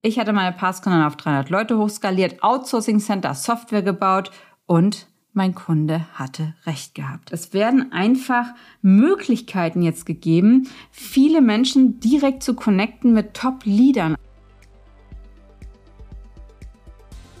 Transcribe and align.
Ich 0.00 0.20
hatte 0.20 0.32
meine 0.32 0.56
Passcon 0.56 0.92
dann 0.92 1.02
auf 1.02 1.16
300 1.16 1.50
Leute 1.50 1.76
hochskaliert, 1.76 2.40
Outsourcing 2.40 3.00
Center, 3.00 3.34
Software 3.34 3.82
gebaut 3.82 4.30
und 4.64 5.08
mein 5.32 5.56
Kunde 5.56 6.06
hatte 6.14 6.54
recht 6.66 6.94
gehabt. 6.94 7.32
Es 7.32 7.52
werden 7.52 7.90
einfach 7.90 8.46
Möglichkeiten 8.80 9.82
jetzt 9.82 10.06
gegeben, 10.06 10.68
viele 10.92 11.40
Menschen 11.40 11.98
direkt 11.98 12.44
zu 12.44 12.54
connecten 12.54 13.12
mit 13.12 13.34
Top-Leadern. 13.34 14.14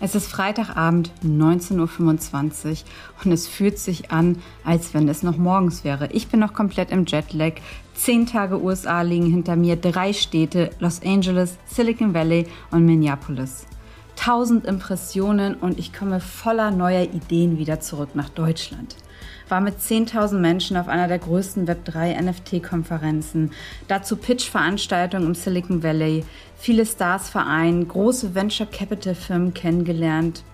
Es 0.00 0.16
ist 0.16 0.26
Freitagabend 0.26 1.12
19.25 1.24 2.70
Uhr 2.70 2.76
und 3.24 3.32
es 3.32 3.46
fühlt 3.46 3.78
sich 3.78 4.10
an, 4.10 4.42
als 4.64 4.94
wenn 4.94 5.08
es 5.08 5.22
noch 5.22 5.36
morgens 5.36 5.84
wäre. 5.84 6.08
Ich 6.12 6.26
bin 6.26 6.40
noch 6.40 6.54
komplett 6.54 6.90
im 6.90 7.04
Jetlag. 7.06 7.54
Zehn 7.98 8.26
Tage 8.26 8.62
USA 8.62 9.02
liegen 9.02 9.26
hinter 9.26 9.56
mir, 9.56 9.74
drei 9.74 10.12
Städte, 10.12 10.70
Los 10.78 11.02
Angeles, 11.02 11.58
Silicon 11.66 12.14
Valley 12.14 12.46
und 12.70 12.86
Minneapolis. 12.86 13.66
Tausend 14.14 14.66
Impressionen 14.66 15.56
und 15.56 15.80
ich 15.80 15.92
komme 15.92 16.20
voller 16.20 16.70
neuer 16.70 17.02
Ideen 17.02 17.58
wieder 17.58 17.80
zurück 17.80 18.10
nach 18.14 18.28
Deutschland 18.28 18.94
war 19.50 19.60
mit 19.60 19.78
10.000 19.78 20.38
Menschen 20.38 20.76
auf 20.76 20.88
einer 20.88 21.08
der 21.08 21.18
größten 21.18 21.66
Web3 21.66 22.20
NFT-Konferenzen, 22.20 23.52
dazu 23.88 24.16
Pitch-Veranstaltungen 24.16 25.26
im 25.26 25.34
Silicon 25.34 25.82
Valley, 25.82 26.24
viele 26.56 26.84
Stars 26.84 27.30
vereinen, 27.30 27.88
große 27.88 28.34
Venture 28.34 28.66
Capital 28.66 29.14
Firmen 29.14 29.54
kennengelernt. 29.54 30.44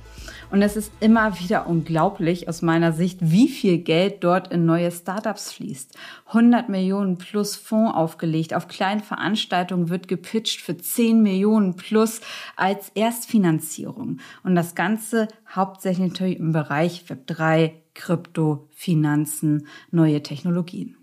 Und 0.54 0.62
es 0.62 0.76
ist 0.76 0.92
immer 1.00 1.40
wieder 1.40 1.66
unglaublich 1.66 2.48
aus 2.48 2.62
meiner 2.62 2.92
Sicht, 2.92 3.18
wie 3.20 3.48
viel 3.48 3.78
Geld 3.78 4.22
dort 4.22 4.52
in 4.52 4.64
neue 4.64 4.92
Startups 4.92 5.50
fließt. 5.50 5.98
100 6.27 6.68
Millionen 6.68 7.18
plus 7.18 7.56
Fonds 7.56 7.96
aufgelegt. 7.96 8.54
Auf 8.54 8.68
kleinen 8.68 9.00
Veranstaltungen 9.00 9.88
wird 9.88 10.06
gepitcht 10.06 10.60
für 10.60 10.77
10 10.77 11.20
Millionen 11.24 11.74
plus 11.74 12.20
als 12.54 12.90
Erstfinanzierung. 12.90 14.20
Und 14.44 14.54
das 14.54 14.77
Ganze 14.77 15.27
hauptsächlich 15.52 16.12
natürlich 16.12 16.38
im 16.38 16.52
Bereich 16.52 17.02
Web3, 17.08 17.72
Krypto, 17.94 18.69
Finanzen, 18.70 19.66
neue 19.91 20.22
Technologien. 20.22 20.97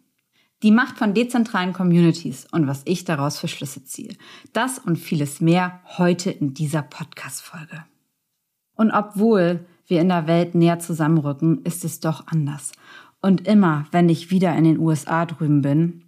Die 0.64 0.72
Macht 0.72 0.98
von 0.98 1.14
dezentralen 1.14 1.74
Communities 1.74 2.48
und 2.54 2.68
was 2.68 2.84
ich 2.86 3.04
daraus 3.04 3.38
für 3.38 3.50
Schlüsse 3.50 3.84
ziehe. 3.84 4.16
Das 4.54 4.80
und 4.80 4.96
vieles 4.96 5.42
mehr 5.42 5.82
heute 5.98 6.32
in 6.32 6.54
dieser 6.54 6.84
Podcast-Folge. 6.84 7.84
Und 8.82 8.90
obwohl 8.90 9.60
wir 9.86 10.02
in 10.02 10.10
der 10.10 10.26
Welt 10.26 10.56
näher 10.56 10.80
zusammenrücken, 10.80 11.62
ist 11.66 11.86
es 11.86 12.00
doch 12.00 12.26
anders. 12.26 12.72
Und 13.22 13.48
immer, 13.48 13.86
wenn 13.92 14.10
ich 14.10 14.32
wieder 14.32 14.56
in 14.56 14.64
den 14.64 14.80
USA 14.80 15.28
drüben 15.28 15.62
bin, 15.62 16.02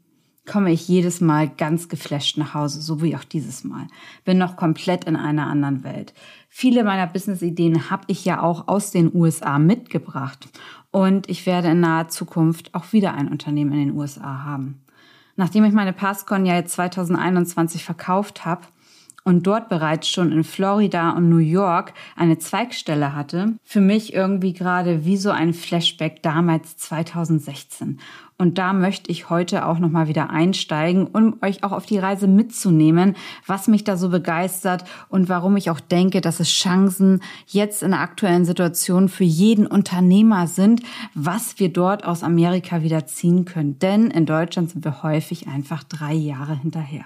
komme 0.50 0.72
ich 0.72 0.88
jedes 0.88 1.22
Mal 1.22 1.50
ganz 1.50 1.88
geflasht 1.88 2.40
nach 2.40 2.56
Hause, 2.56 2.82
so 2.82 3.04
wie 3.04 3.16
auch 3.16 3.26
dieses 3.26 3.64
Mal. 3.64 3.86
Bin 4.26 4.40
noch 4.40 4.56
komplett 4.56 5.04
in 5.04 5.16
einer 5.16 5.46
anderen 5.46 5.84
Welt. 5.84 6.16
Viele 6.50 6.84
meiner 6.84 7.06
Business-Ideen 7.06 7.92
habe 7.92 8.06
ich 8.08 8.26
ja 8.26 8.42
auch 8.42 8.68
aus 8.68 8.90
den 8.90 9.14
USA 9.14 9.60
mitgebracht. 9.60 10.48
Und 10.90 11.30
ich 11.30 11.46
werde 11.46 11.68
in 11.68 11.80
naher 11.80 12.08
Zukunft 12.08 12.74
auch 12.74 12.92
wieder 12.92 13.14
ein 13.14 13.28
Unternehmen 13.28 13.74
in 13.74 13.90
den 13.90 13.96
USA 13.96 14.46
haben. 14.46 14.82
Nachdem 15.36 15.64
ich 15.64 15.74
meine 15.74 15.94
Passcon 15.94 16.48
ja 16.48 16.56
jetzt 16.56 16.74
2021 16.74 17.86
verkauft 17.86 18.46
habe, 18.46 18.64
und 19.24 19.48
dort 19.48 19.70
bereits 19.70 20.10
schon 20.10 20.32
in 20.32 20.44
Florida 20.44 21.12
und 21.12 21.30
New 21.30 21.38
York 21.38 21.94
eine 22.16 22.38
Zweigstelle 22.38 23.16
hatte, 23.16 23.54
für 23.64 23.82
mich 23.82 24.14
irgendwie 24.14 24.54
gerade 24.54 25.06
wie 25.06 25.18
so 25.18 25.32
ein 25.32 25.54
Flashback 25.54 26.22
damals 26.22 26.78
2016. 26.78 28.00
Und 28.38 28.58
da 28.58 28.74
möchte 28.74 29.12
ich 29.12 29.30
heute 29.30 29.66
auch 29.66 29.80
nochmal 29.80 30.08
wieder 30.08 30.30
einsteigen, 30.30 31.08
um 31.08 31.38
euch 31.42 31.64
auch 31.64 31.72
auf 31.72 31.86
die 31.86 32.00
Reise 32.00 32.28
mitzunehmen, 32.28 33.16
was 33.46 33.68
mich 33.68 33.84
da 33.84 33.96
so 33.96 34.10
begeistert 34.10 34.84
und 35.08 35.30
warum 35.30 35.56
ich 35.56 35.70
auch 35.70 35.80
denke, 35.80 36.20
dass 36.20 36.40
es 36.40 36.50
Chancen 36.50 37.22
jetzt 37.48 37.84
in 37.84 37.92
der 37.92 38.02
aktuellen 38.02 38.44
Situation 38.44 39.08
für 39.08 39.24
jeden 39.24 39.68
Unternehmer 39.68 40.48
sind, 40.48 40.82
was 41.14 41.60
wir 41.60 41.72
dort 41.72 42.06
aus 42.06 42.24
Amerika 42.24 42.82
wieder 42.82 43.06
ziehen 43.06 43.46
können. 43.46 43.80
Denn 43.80 44.10
in 44.10 44.26
Deutschland 44.26 44.72
sind 44.72 44.84
wir 44.84 45.04
häufig 45.04 45.48
einfach 45.48 45.84
drei 45.84 46.14
Jahre 46.14 46.60
hinterher. 46.60 47.06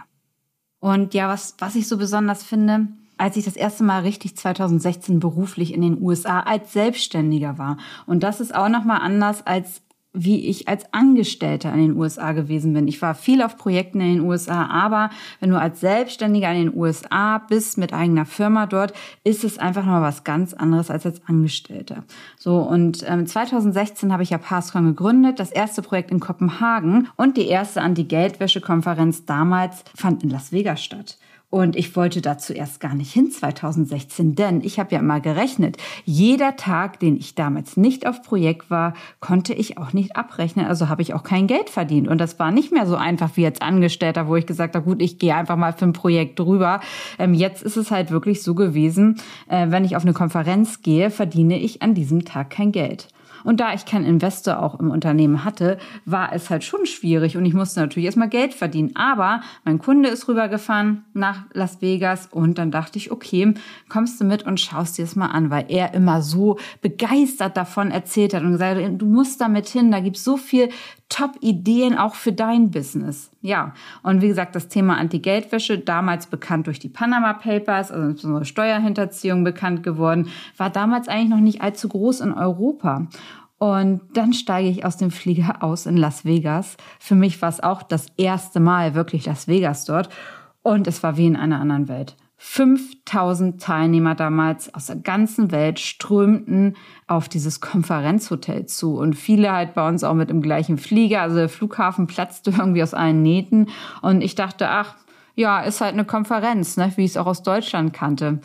Und 0.79 1.13
ja, 1.13 1.27
was, 1.27 1.55
was 1.59 1.75
ich 1.75 1.87
so 1.87 1.97
besonders 1.97 2.43
finde, 2.43 2.87
als 3.17 3.35
ich 3.35 3.45
das 3.45 3.55
erste 3.55 3.83
Mal 3.83 4.01
richtig 4.01 4.37
2016 4.37 5.19
beruflich 5.19 5.73
in 5.73 5.81
den 5.81 6.01
USA 6.01 6.41
als 6.41 6.73
Selbstständiger 6.73 7.57
war. 7.57 7.77
Und 8.05 8.21
das 8.21 8.39
ist 8.39 8.53
auch 8.53 8.69
nochmal 8.69 9.01
anders 9.01 9.45
als 9.45 9.81
wie 10.17 10.47
ich 10.47 10.67
als 10.67 10.91
Angestellter 10.93 11.71
in 11.73 11.79
den 11.79 11.97
USA 11.97 12.31
gewesen 12.31 12.73
bin. 12.73 12.87
Ich 12.87 13.01
war 13.01 13.15
viel 13.15 13.41
auf 13.41 13.57
Projekten 13.57 14.01
in 14.01 14.15
den 14.15 14.21
USA, 14.21 14.65
aber 14.65 15.09
wenn 15.39 15.51
du 15.51 15.59
als 15.59 15.79
Selbstständiger 15.79 16.51
in 16.51 16.65
den 16.65 16.75
USA 16.75 17.37
bist 17.37 17.77
mit 17.77 17.93
eigener 17.93 18.25
Firma 18.25 18.65
dort, 18.65 18.93
ist 19.23 19.43
es 19.43 19.57
einfach 19.57 19.85
noch 19.85 20.01
was 20.01 20.23
ganz 20.23 20.53
anderes 20.53 20.89
als 20.89 21.05
als 21.05 21.21
Angestellter. 21.27 22.03
So 22.37 22.57
und 22.57 23.05
ähm, 23.07 23.27
2016 23.27 24.11
habe 24.11 24.23
ich 24.23 24.31
ja 24.31 24.37
Passcon 24.37 24.85
gegründet, 24.85 25.39
das 25.39 25.51
erste 25.51 25.81
Projekt 25.81 26.11
in 26.11 26.19
Kopenhagen 26.19 27.09
und 27.15 27.37
die 27.37 27.47
erste 27.47 27.81
Anti-Geldwäsche-Konferenz 27.81 29.25
damals 29.25 29.83
fand 29.95 30.23
in 30.23 30.29
Las 30.29 30.51
Vegas 30.51 30.83
statt. 30.83 31.17
Und 31.57 31.75
ich 31.75 31.95
wollte 31.95 32.21
da 32.21 32.37
zuerst 32.37 32.79
gar 32.79 32.93
nicht 32.93 33.11
hin 33.11 33.31
2016, 33.31 34.35
denn 34.35 34.61
ich 34.61 34.77
habe 34.79 34.93
ja 34.93 34.99
immer 34.99 35.19
gerechnet, 35.19 35.77
jeder 36.05 36.55
Tag, 36.55 36.99
den 36.99 37.17
ich 37.17 37.33
damals 37.33 37.77
nicht 37.77 38.05
auf 38.05 38.21
Projekt 38.21 38.69
war, 38.69 38.93
konnte 39.21 39.55
ich 39.55 39.79
auch 39.79 39.91
nicht 39.91 40.15
abrechnen. 40.15 40.67
Also 40.67 40.87
habe 40.87 41.01
ich 41.01 41.15
auch 41.15 41.23
kein 41.23 41.47
Geld 41.47 41.71
verdient. 41.71 42.09
Und 42.09 42.19
das 42.19 42.37
war 42.37 42.51
nicht 42.51 42.71
mehr 42.71 42.85
so 42.85 42.95
einfach 42.95 43.37
wie 43.37 43.45
als 43.47 43.59
Angestellter, 43.59 44.27
wo 44.27 44.35
ich 44.35 44.45
gesagt 44.45 44.75
habe, 44.75 44.85
gut, 44.85 45.01
ich 45.01 45.17
gehe 45.17 45.33
einfach 45.33 45.55
mal 45.55 45.73
für 45.73 45.85
ein 45.85 45.93
Projekt 45.93 46.37
drüber. 46.37 46.79
Ähm, 47.17 47.33
jetzt 47.33 47.63
ist 47.63 47.75
es 47.75 47.89
halt 47.89 48.11
wirklich 48.11 48.43
so 48.43 48.53
gewesen, 48.53 49.19
äh, 49.47 49.71
wenn 49.71 49.83
ich 49.83 49.95
auf 49.95 50.03
eine 50.03 50.13
Konferenz 50.13 50.83
gehe, 50.83 51.09
verdiene 51.09 51.57
ich 51.57 51.81
an 51.81 51.95
diesem 51.95 52.23
Tag 52.23 52.51
kein 52.51 52.71
Geld. 52.71 53.07
Und 53.43 53.59
da 53.59 53.73
ich 53.73 53.85
keinen 53.85 54.05
Investor 54.05 54.61
auch 54.61 54.79
im 54.79 54.91
Unternehmen 54.91 55.43
hatte, 55.43 55.77
war 56.05 56.33
es 56.33 56.49
halt 56.49 56.63
schon 56.63 56.85
schwierig 56.85 57.37
und 57.37 57.45
ich 57.45 57.53
musste 57.53 57.79
natürlich 57.79 58.05
erstmal 58.05 58.29
Geld 58.29 58.53
verdienen. 58.53 58.95
Aber 58.95 59.41
mein 59.63 59.79
Kunde 59.79 60.09
ist 60.09 60.27
rübergefahren 60.27 61.05
nach 61.13 61.43
Las 61.53 61.81
Vegas 61.81 62.27
und 62.31 62.57
dann 62.57 62.71
dachte 62.71 62.97
ich, 62.97 63.11
okay, 63.11 63.53
kommst 63.89 64.19
du 64.19 64.25
mit 64.25 64.43
und 64.43 64.59
schaust 64.59 64.97
dir 64.97 65.05
das 65.05 65.15
mal 65.15 65.27
an, 65.27 65.49
weil 65.49 65.65
er 65.69 65.93
immer 65.93 66.21
so 66.21 66.57
begeistert 66.81 67.57
davon 67.57 67.91
erzählt 67.91 68.33
hat 68.33 68.43
und 68.43 68.53
gesagt 68.53 68.81
hat, 68.81 69.01
du 69.01 69.05
musst 69.05 69.41
damit 69.41 69.67
hin, 69.67 69.91
da 69.91 69.99
gibt 69.99 70.17
es 70.17 70.23
so 70.23 70.37
viel 70.37 70.69
Top-Ideen 71.09 71.97
auch 71.97 72.15
für 72.15 72.33
dein 72.33 72.69
Business. 72.69 73.31
Ja, 73.41 73.73
und 74.03 74.21
wie 74.21 74.27
gesagt, 74.27 74.55
das 74.55 74.67
Thema 74.67 74.97
Anti-Geldwäsche, 74.97 75.79
damals 75.79 76.27
bekannt 76.27 76.67
durch 76.67 76.79
die 76.79 76.89
Panama 76.89 77.33
Papers, 77.33 77.91
also 77.91 78.09
insbesondere 78.09 78.45
Steuerhinterziehung 78.45 79.43
bekannt 79.43 79.83
geworden, 79.83 80.27
war 80.57 80.69
damals 80.69 81.07
eigentlich 81.07 81.29
noch 81.29 81.39
nicht 81.39 81.61
allzu 81.61 81.87
groß 81.87 82.21
in 82.21 82.33
Europa. 82.33 83.07
Und 83.57 84.01
dann 84.13 84.33
steige 84.33 84.69
ich 84.69 84.85
aus 84.85 84.97
dem 84.97 85.09
Flieger 85.09 85.63
aus 85.63 85.85
in 85.85 85.97
Las 85.97 86.25
Vegas. 86.25 86.77
Für 86.99 87.15
mich 87.15 87.41
war 87.41 87.49
es 87.49 87.61
auch 87.61 87.81
das 87.81 88.07
erste 88.17 88.59
Mal 88.59 88.93
wirklich 88.93 89.25
Las 89.25 89.47
Vegas 89.47 89.85
dort. 89.85 90.09
Und 90.61 90.87
es 90.87 91.01
war 91.01 91.17
wie 91.17 91.25
in 91.27 91.35
einer 91.35 91.59
anderen 91.59 91.87
Welt. 91.87 92.15
5000 92.39 93.59
Teilnehmer 93.61 94.13
damals 94.13 94.73
aus 94.75 94.85
der 94.85 94.97
ganzen 94.97 95.51
Welt 95.51 95.79
strömten 95.79 96.75
auf 97.07 97.29
dieses 97.29 97.61
Konferenzhotel 97.61 98.67
zu 98.67 98.95
und 98.97 99.15
viele 99.15 99.51
halt 99.51 99.73
bei 99.73 99.87
uns 99.87 100.03
auch 100.03 100.13
mit 100.13 100.29
im 100.29 100.43
gleichen 100.43 100.77
Flieger. 100.77 101.21
Also 101.21 101.37
der 101.37 101.49
Flughafen 101.49 102.05
platzte 102.05 102.51
irgendwie 102.57 102.83
aus 102.83 102.93
allen 102.93 103.23
Nähten 103.23 103.69
und 104.03 104.21
ich 104.21 104.35
dachte, 104.35 104.69
ach, 104.69 104.95
ja, 105.33 105.61
ist 105.61 105.81
halt 105.81 105.93
eine 105.93 106.05
Konferenz, 106.05 106.77
ne, 106.77 106.91
wie 106.95 107.05
ich 107.05 107.11
es 107.11 107.17
auch 107.17 107.27
aus 107.27 107.43
Deutschland 107.43 107.93
kannte. 107.93 108.39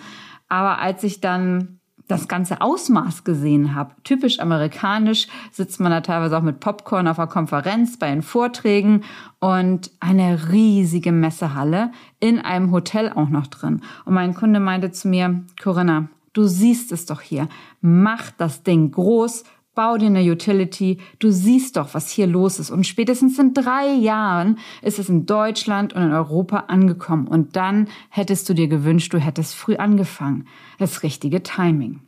Aber 0.49 0.79
als 0.79 1.05
ich 1.05 1.21
dann 1.21 1.81
das 2.13 2.29
ganze 2.29 2.61
Ausmaß 2.61 3.25
gesehen 3.25 3.75
habe. 3.75 3.95
Typisch 4.05 4.39
amerikanisch 4.39 5.29
sitzt 5.51 5.81
man 5.81 5.91
da 5.91 6.03
teilweise 6.03 6.37
auch 6.37 6.43
mit 6.43 6.61
Popcorn 6.61 7.09
auf 7.09 7.19
einer 7.19 7.27
Konferenz 7.27 7.99
bei 7.99 8.11
den 8.11 8.23
Vorträgen 8.23 9.03
und 9.41 9.91
eine 9.99 10.53
riesige 10.53 11.11
Messehalle 11.11 11.91
in 12.21 12.39
einem 12.39 12.71
Hotel 12.71 13.11
auch 13.11 13.31
noch 13.31 13.47
drin. 13.47 13.81
Und 14.05 14.15
mein 14.15 14.35
Kunde 14.35 14.61
meinte 14.61 14.93
zu 14.93 15.09
mir, 15.09 15.43
Corinna, 15.61 16.09
du 16.35 16.45
siehst 16.45 16.93
es 16.93 17.07
doch 17.07 17.23
hier. 17.23 17.49
Mach 17.81 18.31
das 18.31 18.63
Ding 18.63 18.91
groß, 18.91 19.45
Bau 19.75 19.97
dir 19.97 20.07
eine 20.07 20.21
Utility. 20.21 20.99
Du 21.19 21.31
siehst 21.31 21.77
doch, 21.77 21.95
was 21.95 22.11
hier 22.11 22.27
los 22.27 22.59
ist. 22.59 22.71
Und 22.71 22.87
spätestens 22.87 23.39
in 23.39 23.55
drei 23.55 23.91
Jahren 23.95 24.59
ist 24.83 24.99
es 24.99 25.09
in 25.09 25.25
Deutschland 25.25 25.95
und 25.95 26.03
in 26.03 26.13
Europa 26.13 26.65
angekommen. 26.69 27.27
Und 27.27 27.57
dann 27.57 27.89
hättest 28.11 28.49
du 28.49 28.55
dir 28.55 28.69
gewünscht, 28.69 29.15
du 29.15 29.19
hättest 29.19 29.55
früh 29.55 29.77
angefangen. 29.77 30.47
Das 30.79 31.03
richtige 31.03 31.43
Timing. 31.43 32.01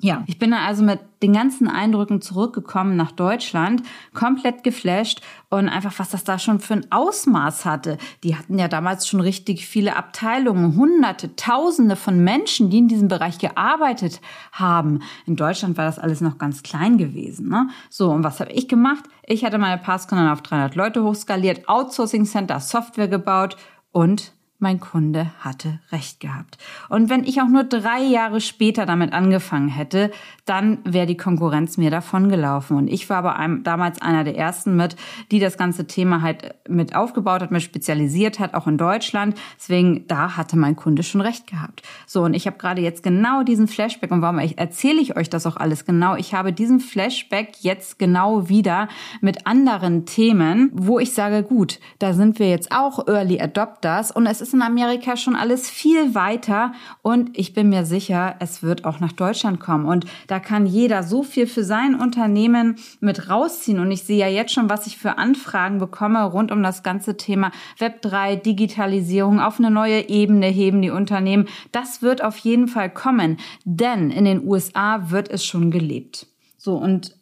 Ja, 0.00 0.24
ich 0.26 0.40
bin 0.40 0.52
also 0.52 0.82
mit 0.82 0.98
den 1.22 1.32
ganzen 1.32 1.68
Eindrücken 1.68 2.20
zurückgekommen 2.20 2.96
nach 2.96 3.12
Deutschland, 3.12 3.82
komplett 4.12 4.64
geflasht 4.64 5.22
und 5.50 5.68
einfach, 5.68 5.98
was 5.98 6.10
das 6.10 6.24
da 6.24 6.38
schon 6.38 6.58
für 6.58 6.74
ein 6.74 6.90
Ausmaß 6.90 7.64
hatte. 7.64 7.96
Die 8.24 8.36
hatten 8.36 8.58
ja 8.58 8.66
damals 8.66 9.06
schon 9.06 9.20
richtig 9.20 9.66
viele 9.66 9.94
Abteilungen, 9.96 10.76
hunderte, 10.76 11.36
tausende 11.36 11.94
von 11.94 12.22
Menschen, 12.22 12.70
die 12.70 12.78
in 12.78 12.88
diesem 12.88 13.06
Bereich 13.06 13.38
gearbeitet 13.38 14.20
haben. 14.50 15.00
In 15.26 15.36
Deutschland 15.36 15.78
war 15.78 15.84
das 15.84 16.00
alles 16.00 16.20
noch 16.20 16.38
ganz 16.38 16.64
klein 16.64 16.98
gewesen. 16.98 17.48
Ne? 17.48 17.68
So, 17.88 18.10
und 18.10 18.24
was 18.24 18.40
habe 18.40 18.52
ich 18.52 18.68
gemacht? 18.68 19.04
Ich 19.24 19.44
hatte 19.44 19.58
meine 19.58 19.80
Passcon 19.80 20.18
auf 20.18 20.42
300 20.42 20.74
Leute 20.74 21.04
hochskaliert, 21.04 21.68
Outsourcing 21.68 22.26
Center, 22.26 22.58
Software 22.58 23.08
gebaut 23.08 23.56
und 23.92 24.32
mein 24.64 24.80
Kunde 24.80 25.30
hatte 25.40 25.78
recht 25.92 26.20
gehabt. 26.20 26.56
Und 26.88 27.10
wenn 27.10 27.24
ich 27.24 27.42
auch 27.42 27.48
nur 27.48 27.64
drei 27.64 28.02
Jahre 28.02 28.40
später 28.40 28.86
damit 28.86 29.12
angefangen 29.12 29.68
hätte, 29.68 30.10
dann 30.46 30.78
wäre 30.84 31.06
die 31.06 31.18
Konkurrenz 31.18 31.76
mir 31.76 31.90
davon 31.90 32.30
gelaufen. 32.30 32.78
Und 32.78 32.88
ich 32.88 33.10
war 33.10 33.18
aber 33.18 33.58
damals 33.62 34.00
einer 34.00 34.24
der 34.24 34.38
ersten 34.38 34.74
mit, 34.74 34.96
die 35.30 35.38
das 35.38 35.58
ganze 35.58 35.86
Thema 35.86 36.22
halt 36.22 36.54
mit 36.66 36.96
aufgebaut 36.96 37.42
hat, 37.42 37.50
mit 37.50 37.62
spezialisiert 37.62 38.38
hat, 38.38 38.54
auch 38.54 38.66
in 38.66 38.78
Deutschland. 38.78 39.38
Deswegen, 39.58 40.06
da 40.08 40.38
hatte 40.38 40.56
mein 40.56 40.76
Kunde 40.76 41.02
schon 41.02 41.20
recht 41.20 41.46
gehabt. 41.46 41.82
So, 42.06 42.22
und 42.22 42.32
ich 42.32 42.46
habe 42.46 42.56
gerade 42.56 42.80
jetzt 42.80 43.02
genau 43.02 43.42
diesen 43.42 43.68
Flashback. 43.68 44.10
Und 44.10 44.22
warum 44.22 44.38
erzähle 44.38 45.02
ich 45.02 45.14
euch 45.18 45.28
das 45.28 45.46
auch 45.46 45.58
alles 45.58 45.84
genau? 45.84 46.16
Ich 46.16 46.32
habe 46.32 46.54
diesen 46.54 46.80
Flashback 46.80 47.56
jetzt 47.60 47.98
genau 47.98 48.48
wieder 48.48 48.88
mit 49.20 49.46
anderen 49.46 50.06
Themen, 50.06 50.70
wo 50.72 50.98
ich 50.98 51.12
sage, 51.12 51.42
gut, 51.42 51.80
da 51.98 52.14
sind 52.14 52.38
wir 52.38 52.48
jetzt 52.48 52.72
auch 52.72 53.06
Early 53.06 53.42
Adopters 53.42 54.10
und 54.10 54.26
es 54.26 54.40
ist 54.40 54.53
in 54.54 54.62
Amerika 54.62 55.16
schon 55.16 55.36
alles 55.36 55.68
viel 55.68 56.14
weiter 56.14 56.72
und 57.02 57.36
ich 57.38 57.52
bin 57.52 57.68
mir 57.68 57.84
sicher, 57.84 58.36
es 58.38 58.62
wird 58.62 58.84
auch 58.84 59.00
nach 59.00 59.12
Deutschland 59.12 59.60
kommen 59.60 59.84
und 59.84 60.06
da 60.28 60.40
kann 60.40 60.64
jeder 60.64 61.02
so 61.02 61.22
viel 61.22 61.46
für 61.46 61.64
sein 61.64 61.94
Unternehmen 61.94 62.76
mit 63.00 63.28
rausziehen 63.28 63.80
und 63.80 63.90
ich 63.90 64.04
sehe 64.04 64.18
ja 64.18 64.28
jetzt 64.28 64.52
schon, 64.52 64.70
was 64.70 64.86
ich 64.86 64.96
für 64.96 65.18
Anfragen 65.18 65.78
bekomme 65.78 66.24
rund 66.24 66.52
um 66.52 66.62
das 66.62 66.82
ganze 66.82 67.16
Thema 67.16 67.50
Web3, 67.78 68.36
Digitalisierung 68.36 69.40
auf 69.40 69.58
eine 69.58 69.70
neue 69.70 70.08
Ebene 70.08 70.46
heben 70.46 70.80
die 70.80 70.90
Unternehmen. 70.90 71.48
Das 71.72 72.00
wird 72.00 72.22
auf 72.22 72.38
jeden 72.38 72.68
Fall 72.68 72.88
kommen, 72.88 73.38
denn 73.64 74.10
in 74.10 74.24
den 74.24 74.46
USA 74.46 75.10
wird 75.10 75.28
es 75.28 75.44
schon 75.44 75.70
gelebt. 75.70 76.28
So 76.56 76.76
und 76.76 77.16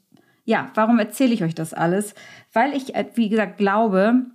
ja, 0.44 0.70
warum 0.74 0.98
erzähle 0.98 1.32
ich 1.32 1.44
euch 1.44 1.54
das 1.54 1.72
alles? 1.72 2.14
Weil 2.52 2.74
ich, 2.74 2.94
äh, 2.94 3.06
wie 3.14 3.28
gesagt, 3.28 3.58
glaube, 3.58 4.26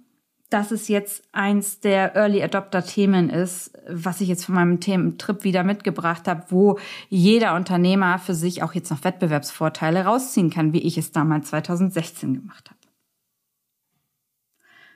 dass 0.49 0.71
es 0.71 0.88
jetzt 0.88 1.23
eins 1.33 1.81
der 1.81 2.15
Early 2.15 2.41
Adopter 2.41 2.83
Themen 2.83 3.29
ist, 3.29 3.77
was 3.89 4.21
ich 4.21 4.29
jetzt 4.29 4.45
von 4.45 4.55
meinem 4.55 4.79
Thementrip 4.79 5.44
wieder 5.44 5.63
mitgebracht 5.63 6.27
habe, 6.27 6.45
wo 6.49 6.79
jeder 7.09 7.55
Unternehmer 7.55 8.17
für 8.17 8.33
sich 8.33 8.63
auch 8.63 8.73
jetzt 8.73 8.89
noch 8.89 9.03
Wettbewerbsvorteile 9.03 10.05
rausziehen 10.05 10.49
kann, 10.49 10.71
wie 10.71 10.81
ich 10.81 10.97
es 10.97 11.11
damals 11.11 11.49
2016 11.49 12.33
gemacht 12.33 12.69
habe. 12.69 12.79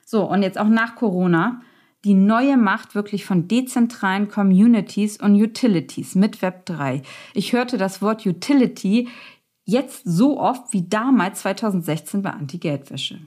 So, 0.06 0.30
und 0.30 0.44
jetzt 0.44 0.58
auch 0.58 0.68
nach 0.68 0.96
Corona 0.96 1.62
die 2.04 2.14
neue 2.16 2.58
Macht 2.58 2.96
wirklich 2.96 3.26
von 3.26 3.48
dezentralen 3.48 4.28
Communities 4.28 5.22
und 5.22 5.36
Utilities 5.36 6.16
mit 6.16 6.42
Web 6.42 6.66
3. 6.66 7.04
Ich 7.34 7.54
hörte 7.54 7.78
das 7.78 8.02
Wort 8.02 8.26
Utility 8.26 9.08
jetzt 9.66 10.02
so 10.04 10.40
oft 10.40 10.74
wie 10.74 10.88
damals 10.88 11.42
2016 11.42 12.24
bei 12.24 12.32
Anti-Geldwäsche. 12.32 13.20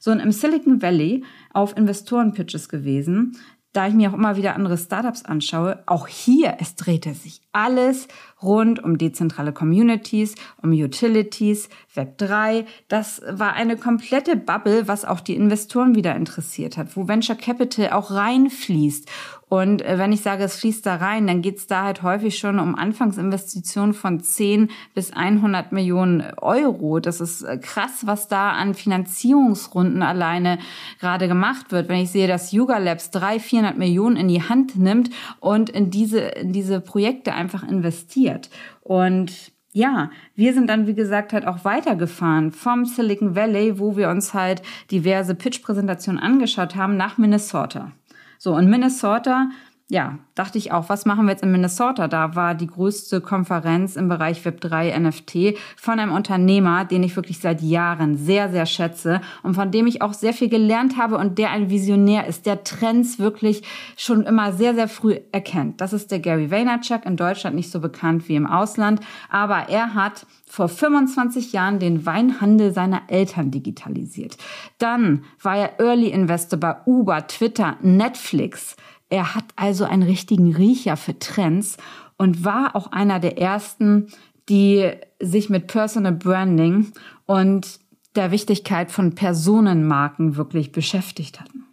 So, 0.00 0.10
und 0.10 0.18
im 0.18 0.32
Silicon 0.32 0.82
Valley 0.82 1.24
auf 1.52 1.76
Investorenpitches 1.76 2.70
gewesen, 2.70 3.36
da 3.72 3.86
ich 3.86 3.94
mir 3.94 4.10
auch 4.10 4.14
immer 4.14 4.36
wieder 4.36 4.56
andere 4.56 4.76
Startups 4.76 5.24
anschaue, 5.24 5.84
auch 5.86 6.08
hier, 6.08 6.56
es 6.58 6.74
drehte 6.74 7.14
sich 7.14 7.40
alles 7.52 8.08
rund 8.42 8.82
um 8.82 8.98
dezentrale 8.98 9.52
Communities, 9.52 10.34
um 10.60 10.72
Utilities, 10.72 11.68
Web 11.94 12.18
3. 12.18 12.64
Das 12.88 13.22
war 13.30 13.52
eine 13.52 13.76
komplette 13.76 14.34
Bubble, 14.34 14.88
was 14.88 15.04
auch 15.04 15.20
die 15.20 15.36
Investoren 15.36 15.94
wieder 15.94 16.16
interessiert 16.16 16.76
hat, 16.76 16.96
wo 16.96 17.06
Venture 17.06 17.36
Capital 17.36 17.90
auch 17.90 18.10
reinfließt. 18.10 19.08
Und 19.50 19.82
äh, 19.82 19.98
wenn 19.98 20.12
ich 20.12 20.20
sage, 20.20 20.44
es 20.44 20.60
fließt 20.60 20.86
da 20.86 20.94
rein, 20.94 21.26
dann 21.26 21.42
geht 21.42 21.58
es 21.58 21.66
da 21.66 21.82
halt 21.82 22.04
häufig 22.04 22.38
schon 22.38 22.60
um 22.60 22.76
Anfangsinvestitionen 22.76 23.94
von 23.94 24.20
10 24.20 24.70
bis 24.94 25.12
100 25.12 25.72
Millionen 25.72 26.22
Euro. 26.36 27.00
Das 27.00 27.20
ist 27.20 27.42
äh, 27.42 27.58
krass, 27.58 28.02
was 28.06 28.28
da 28.28 28.52
an 28.52 28.74
Finanzierungsrunden 28.74 30.04
alleine 30.04 30.60
gerade 31.00 31.26
gemacht 31.26 31.72
wird. 31.72 31.88
Wenn 31.88 31.98
ich 31.98 32.12
sehe, 32.12 32.28
dass 32.28 32.52
Yuga 32.52 32.78
Labs 32.78 33.10
300, 33.10 33.42
400 33.42 33.76
Millionen 33.76 34.14
in 34.14 34.28
die 34.28 34.48
Hand 34.48 34.76
nimmt 34.76 35.10
und 35.40 35.68
in 35.68 35.90
diese, 35.90 36.20
in 36.20 36.52
diese 36.52 36.80
Projekte 36.80 37.34
einfach 37.34 37.68
investiert. 37.68 38.50
Und 38.82 39.50
ja, 39.72 40.10
wir 40.36 40.54
sind 40.54 40.68
dann, 40.68 40.86
wie 40.86 40.94
gesagt, 40.94 41.32
halt 41.32 41.48
auch 41.48 41.64
weitergefahren 41.64 42.52
vom 42.52 42.84
Silicon 42.84 43.34
Valley, 43.34 43.80
wo 43.80 43.96
wir 43.96 44.10
uns 44.10 44.32
halt 44.32 44.62
diverse 44.92 45.34
Pitch-Präsentationen 45.34 46.22
angeschaut 46.22 46.76
haben, 46.76 46.96
nach 46.96 47.18
Minnesota. 47.18 47.90
So, 48.40 48.56
in 48.56 48.70
Minnesota 48.70 49.50
ja, 49.90 50.20
dachte 50.36 50.56
ich 50.56 50.70
auch, 50.70 50.88
was 50.88 51.04
machen 51.04 51.26
wir 51.26 51.32
jetzt 51.32 51.42
in 51.42 51.50
Minnesota? 51.50 52.06
Da 52.06 52.36
war 52.36 52.54
die 52.54 52.68
größte 52.68 53.20
Konferenz 53.20 53.96
im 53.96 54.08
Bereich 54.08 54.46
Web3 54.46 54.96
NFT 54.96 55.58
von 55.76 55.98
einem 55.98 56.12
Unternehmer, 56.12 56.84
den 56.84 57.02
ich 57.02 57.16
wirklich 57.16 57.40
seit 57.40 57.60
Jahren 57.60 58.16
sehr, 58.16 58.50
sehr 58.50 58.66
schätze 58.66 59.20
und 59.42 59.54
von 59.54 59.72
dem 59.72 59.88
ich 59.88 60.00
auch 60.00 60.14
sehr 60.14 60.32
viel 60.32 60.48
gelernt 60.48 60.96
habe 60.96 61.18
und 61.18 61.38
der 61.38 61.50
ein 61.50 61.70
Visionär 61.70 62.28
ist, 62.28 62.46
der 62.46 62.62
Trends 62.62 63.18
wirklich 63.18 63.62
schon 63.96 64.22
immer 64.22 64.52
sehr, 64.52 64.76
sehr 64.76 64.86
früh 64.86 65.18
erkennt. 65.32 65.80
Das 65.80 65.92
ist 65.92 66.12
der 66.12 66.20
Gary 66.20 66.52
Vaynerchuk, 66.52 67.04
in 67.04 67.16
Deutschland 67.16 67.56
nicht 67.56 67.72
so 67.72 67.80
bekannt 67.80 68.28
wie 68.28 68.36
im 68.36 68.46
Ausland, 68.46 69.00
aber 69.28 69.70
er 69.70 69.94
hat 69.94 70.24
vor 70.46 70.68
25 70.68 71.52
Jahren 71.52 71.80
den 71.80 72.06
Weinhandel 72.06 72.72
seiner 72.72 73.02
Eltern 73.08 73.50
digitalisiert. 73.50 74.36
Dann 74.78 75.24
war 75.42 75.56
er 75.56 75.80
Early 75.80 76.10
Investor 76.10 76.60
bei 76.60 76.76
Uber, 76.86 77.26
Twitter, 77.26 77.76
Netflix. 77.82 78.76
Er 79.10 79.34
hat 79.34 79.44
also 79.56 79.84
einen 79.84 80.04
richtigen 80.04 80.54
Riecher 80.54 80.96
für 80.96 81.18
Trends 81.18 81.76
und 82.16 82.44
war 82.44 82.74
auch 82.76 82.92
einer 82.92 83.20
der 83.20 83.38
ersten, 83.38 84.06
die 84.48 84.90
sich 85.20 85.50
mit 85.50 85.66
Personal 85.66 86.12
Branding 86.12 86.92
und 87.26 87.80
der 88.16 88.30
Wichtigkeit 88.30 88.90
von 88.90 89.14
Personenmarken 89.14 90.36
wirklich 90.36 90.72
beschäftigt 90.72 91.40
hatten. 91.40 91.66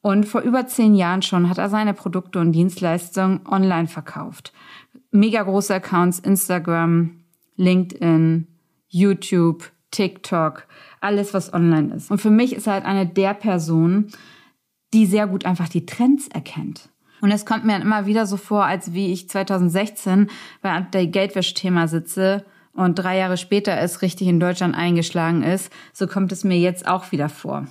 Und 0.00 0.26
vor 0.26 0.40
über 0.40 0.66
zehn 0.66 0.94
Jahren 0.94 1.22
schon 1.22 1.48
hat 1.48 1.58
er 1.58 1.70
seine 1.70 1.94
Produkte 1.94 2.40
und 2.40 2.52
Dienstleistungen 2.52 3.46
online 3.46 3.86
verkauft. 3.86 4.52
Mega 5.10 5.42
große 5.42 5.74
Accounts, 5.74 6.18
Instagram, 6.18 7.22
LinkedIn, 7.56 8.48
YouTube, 8.88 9.70
TikTok, 9.92 10.66
alles 11.00 11.32
was 11.34 11.54
online 11.54 11.94
ist. 11.94 12.10
Und 12.10 12.20
für 12.20 12.30
mich 12.30 12.54
ist 12.54 12.66
er 12.66 12.74
halt 12.74 12.84
eine 12.84 13.06
der 13.06 13.34
Personen, 13.34 14.12
die 14.92 15.06
sehr 15.06 15.26
gut 15.26 15.44
einfach 15.44 15.68
die 15.68 15.86
Trends 15.86 16.28
erkennt. 16.28 16.88
Und 17.20 17.30
es 17.30 17.46
kommt 17.46 17.64
mir 17.64 17.80
immer 17.80 18.06
wieder 18.06 18.26
so 18.26 18.36
vor, 18.36 18.64
als 18.64 18.94
wie 18.94 19.12
ich 19.12 19.28
2016 19.28 20.28
bei 20.60 20.80
der 20.80 21.06
Geldwäsch-Thema 21.06 21.86
sitze 21.86 22.44
und 22.74 22.96
drei 22.96 23.18
Jahre 23.18 23.36
später 23.36 23.78
es 23.78 24.02
richtig 24.02 24.28
in 24.28 24.40
Deutschland 24.40 24.74
eingeschlagen 24.74 25.42
ist, 25.42 25.72
so 25.92 26.06
kommt 26.06 26.32
es 26.32 26.42
mir 26.42 26.58
jetzt 26.58 26.86
auch 26.88 27.12
wieder 27.12 27.28
vor. 27.28 27.66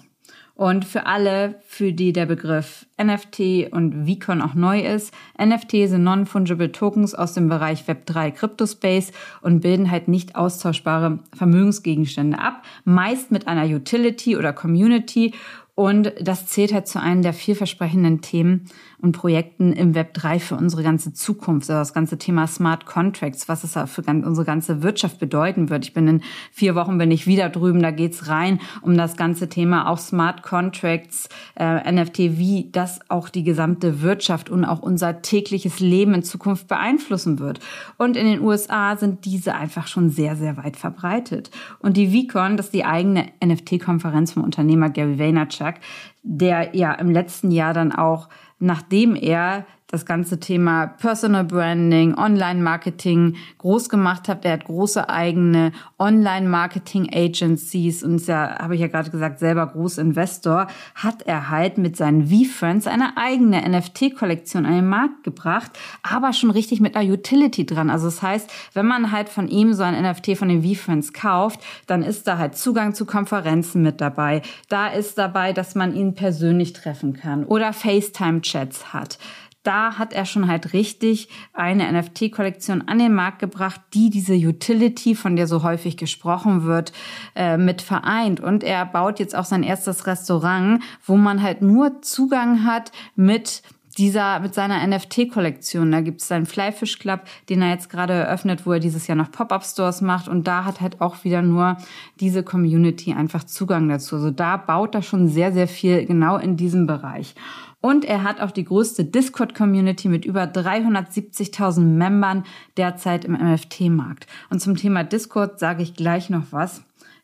Und 0.62 0.85
für 0.85 1.07
alle, 1.07 1.56
für 1.65 1.91
die 1.91 2.13
der 2.13 2.27
Begriff 2.27 2.85
NFT 3.01 3.71
und 3.71 4.06
Vicon 4.06 4.41
auch 4.41 4.53
neu 4.53 4.81
ist, 4.81 5.12
NFT 5.44 5.71
sind 5.89 6.03
Non-Fungible 6.03 6.71
Tokens 6.71 7.15
aus 7.15 7.33
dem 7.33 7.49
Bereich 7.49 7.85
Web3 7.87 8.31
Cryptospace 8.31 9.11
und 9.42 9.61
bilden 9.61 9.90
halt 9.90 10.07
nicht 10.07 10.35
austauschbare 10.35 11.19
Vermögensgegenstände 11.33 12.37
ab, 12.37 12.63
meist 12.83 13.31
mit 13.31 13.47
einer 13.47 13.66
Utility 13.66 14.37
oder 14.37 14.54
Community 14.54 15.33
und 15.81 16.14
das 16.19 16.47
zählt 16.47 16.73
halt 16.73 16.88
zu 16.88 17.00
einem 17.02 17.21
der 17.21 17.33
vielversprechenden 17.33 18.21
Themen 18.21 18.66
und 19.02 19.14
Projekten 19.14 19.74
im 19.74 19.96
Web 19.96 20.14
3 20.14 20.40
für 20.40 20.56
unsere 20.56 20.84
ganze 20.84 21.14
Zukunft. 21.14 21.70
Also 21.70 21.80
das 21.80 21.94
ganze 21.94 22.18
Thema 22.18 22.48
Smart 22.48 22.86
Contracts, 22.86 23.50
was 23.50 23.64
es 23.64 23.74
für 23.92 24.04
unsere 24.04 24.46
ganze 24.46 24.84
Wirtschaft 24.84 25.20
bedeuten 25.20 25.70
wird. 25.70 25.86
Ich 25.86 25.94
bin 25.94 26.08
in 26.08 26.22
vier 26.52 26.76
Wochen 26.76 26.98
bin 26.98 27.12
ich 27.12 27.28
wieder 27.28 27.50
drüben, 27.50 27.81
da 27.81 27.92
geht's 27.92 28.28
rein 28.28 28.60
um 28.81 28.96
das 28.96 29.18
ganze 29.18 29.50
Thema 29.50 29.90
auch 29.90 29.98
Smart 29.98 30.44
Contracts, 30.44 31.30
äh, 31.56 31.92
NFT, 31.92 32.38
wie 32.38 32.70
das 32.72 33.00
auch 33.10 33.30
die 33.30 33.44
gesamte 33.44 34.02
Wirtschaft 34.02 34.50
und 34.50 34.66
auch 34.66 34.80
unser 34.80 35.22
tägliches 35.22 35.80
Leben 35.80 36.14
in 36.14 36.24
Zukunft 36.24 36.68
beeinflussen 36.68 37.40
wird. 37.40 37.60
Und 37.98 38.18
in 38.18 38.26
den 38.26 38.42
USA 38.42 38.96
sind 38.98 39.26
diese 39.26 39.56
einfach 39.56 39.88
schon 39.88 40.10
sehr, 40.10 40.36
sehr 40.36 40.58
weit 40.58 40.78
verbreitet. 40.78 41.52
Und 41.80 41.98
die 41.98 42.08
VCon, 42.08 42.58
das 42.58 42.68
ist 42.68 42.74
die 42.74 42.86
eigene 42.86 43.28
NFT-Konferenz 43.44 44.34
vom 44.34 44.44
Unternehmer 44.44 44.90
Gary 44.90 45.18
Vaynerchuk, 45.20 45.76
der 46.24 46.76
ja 46.76 46.94
im 46.94 47.10
letzten 47.10 47.52
Jahr 47.52 47.74
dann 47.74 47.92
auch 47.92 48.30
nachdem 48.61 49.15
er 49.15 49.65
das 49.92 50.06
ganze 50.06 50.40
Thema 50.40 50.88
Personal 50.88 51.44
Branding, 51.44 52.18
Online-Marketing 52.18 53.36
groß 53.57 53.90
gemacht 53.90 54.30
hat. 54.30 54.45
Er 54.45 54.54
hat 54.54 54.66
große 54.66 55.10
eigene 55.10 55.71
Online-Marketing-Agencies 56.00 58.04
und 58.04 58.16
ist 58.16 58.28
ja, 58.28 58.57
habe 58.60 58.76
ich 58.76 58.81
ja 58.81 58.88
gerade 58.88 59.12
gesagt, 59.12 59.40
selber 59.40 59.68
Großinvestor, 59.68 60.68
hat 60.95 61.21
er 61.24 61.50
halt 61.50 61.78
mit 61.78 61.98
seinen 61.98 62.28
V-Friends 62.28 62.88
eine 62.88 63.18
eigene 63.18 63.68
NFT-Kollektion 63.68 64.66
an 64.66 64.74
den 64.74 64.88
Markt 64.88 65.24
gebracht, 65.24 65.71
aber 66.04 66.33
schon 66.33 66.52
richtig 66.52 66.80
mit 66.80 66.95
einer 66.95 67.12
Utility 67.12 67.66
dran. 67.66 67.90
Also 67.90 68.06
das 68.06 68.21
heißt, 68.21 68.50
wenn 68.74 68.86
man 68.86 69.12
halt 69.12 69.30
von 69.30 69.48
ihm 69.48 69.74
so 69.74 69.83
ein 69.83 70.02
NFT 70.02 70.38
von 70.38 70.50
den 70.50 70.64
V-Friends 70.64 71.14
kauft, 71.14 71.60
dann 71.88 72.04
ist 72.04 72.28
da 72.28 72.38
halt 72.38 72.56
Zugang 72.56 72.94
zu 72.94 73.06
Konferenzen 73.06 73.81
mit 73.81 74.02
dabei. 74.02 74.42
Da 74.69 74.88
ist 74.88 75.18
dabei, 75.18 75.54
dass 75.54 75.76
man 75.76 75.94
ihn 75.94 76.16
persönlich 76.16 76.74
treffen 76.74 77.14
kann 77.14 77.44
oder 77.44 77.74
FaceTime-Chats 77.74 78.94
hat 78.94 79.18
da 79.63 79.97
hat 79.97 80.13
er 80.13 80.25
schon 80.25 80.47
halt 80.47 80.73
richtig 80.73 81.30
eine 81.53 81.91
NFT-Kollektion 81.91 82.87
an 82.87 82.99
den 82.99 83.13
Markt 83.13 83.39
gebracht, 83.39 83.81
die 83.94 84.09
diese 84.09 84.33
Utility, 84.33 85.15
von 85.15 85.35
der 85.35 85.47
so 85.47 85.63
häufig 85.63 85.97
gesprochen 85.97 86.63
wird, 86.63 86.94
äh, 87.35 87.57
mit 87.57 87.81
vereint. 87.81 88.39
Und 88.39 88.63
er 88.63 88.85
baut 88.85 89.19
jetzt 89.19 89.35
auch 89.35 89.45
sein 89.45 89.63
erstes 89.63 90.07
Restaurant, 90.07 90.81
wo 91.06 91.15
man 91.15 91.41
halt 91.41 91.61
nur 91.61 92.01
Zugang 92.01 92.65
hat 92.65 92.91
mit 93.15 93.61
dieser 93.97 94.39
mit 94.39 94.53
seiner 94.53 94.85
NFT-Kollektion. 94.87 95.91
Da 95.91 96.01
gibt 96.01 96.21
es 96.21 96.27
seinen 96.27 96.45
Flyfish 96.45 96.99
Club, 96.99 97.21
den 97.49 97.61
er 97.61 97.71
jetzt 97.71 97.89
gerade 97.89 98.13
eröffnet, 98.13 98.65
wo 98.65 98.73
er 98.73 98.80
dieses 98.80 99.07
Jahr 99.07 99.18
noch 99.18 99.31
Pop-up-Stores 99.31 100.01
macht. 100.01 100.27
Und 100.27 100.47
da 100.47 100.65
hat 100.65 100.81
halt 100.81 101.01
auch 101.01 101.23
wieder 101.23 101.41
nur 101.41 101.77
diese 102.19 102.44
Community 102.44 103.13
einfach 103.13 103.44
Zugang 103.44 103.89
dazu. 103.89 104.15
Also 104.15 104.31
da 104.31 104.57
baut 104.57 104.95
er 104.95 105.01
schon 105.01 105.27
sehr, 105.27 105.51
sehr 105.51 105.68
viel 105.68 106.06
genau 106.06 106.37
in 106.37 106.57
diesem 106.57 106.87
Bereich. 106.87 107.35
Und 107.81 108.06
er 108.06 108.23
hat 108.23 108.40
auch 108.40 108.52
die 108.52 108.64
größte 108.64 109.04
Discord-Community 109.04 110.07
mit 110.07 110.23
über 110.23 110.44
370.000 110.44 111.81
Membern 111.81 112.45
derzeit 112.78 113.26
im 113.26 113.33
NFT-Markt. 113.33 114.28
Und 114.50 114.61
zum 114.61 114.76
Thema 114.76 115.04
Discord 115.04 115.59
sage 115.59 115.81
ich 115.81 115.95
gleich 115.95 116.30
noch 116.30 116.52
was 116.52 116.83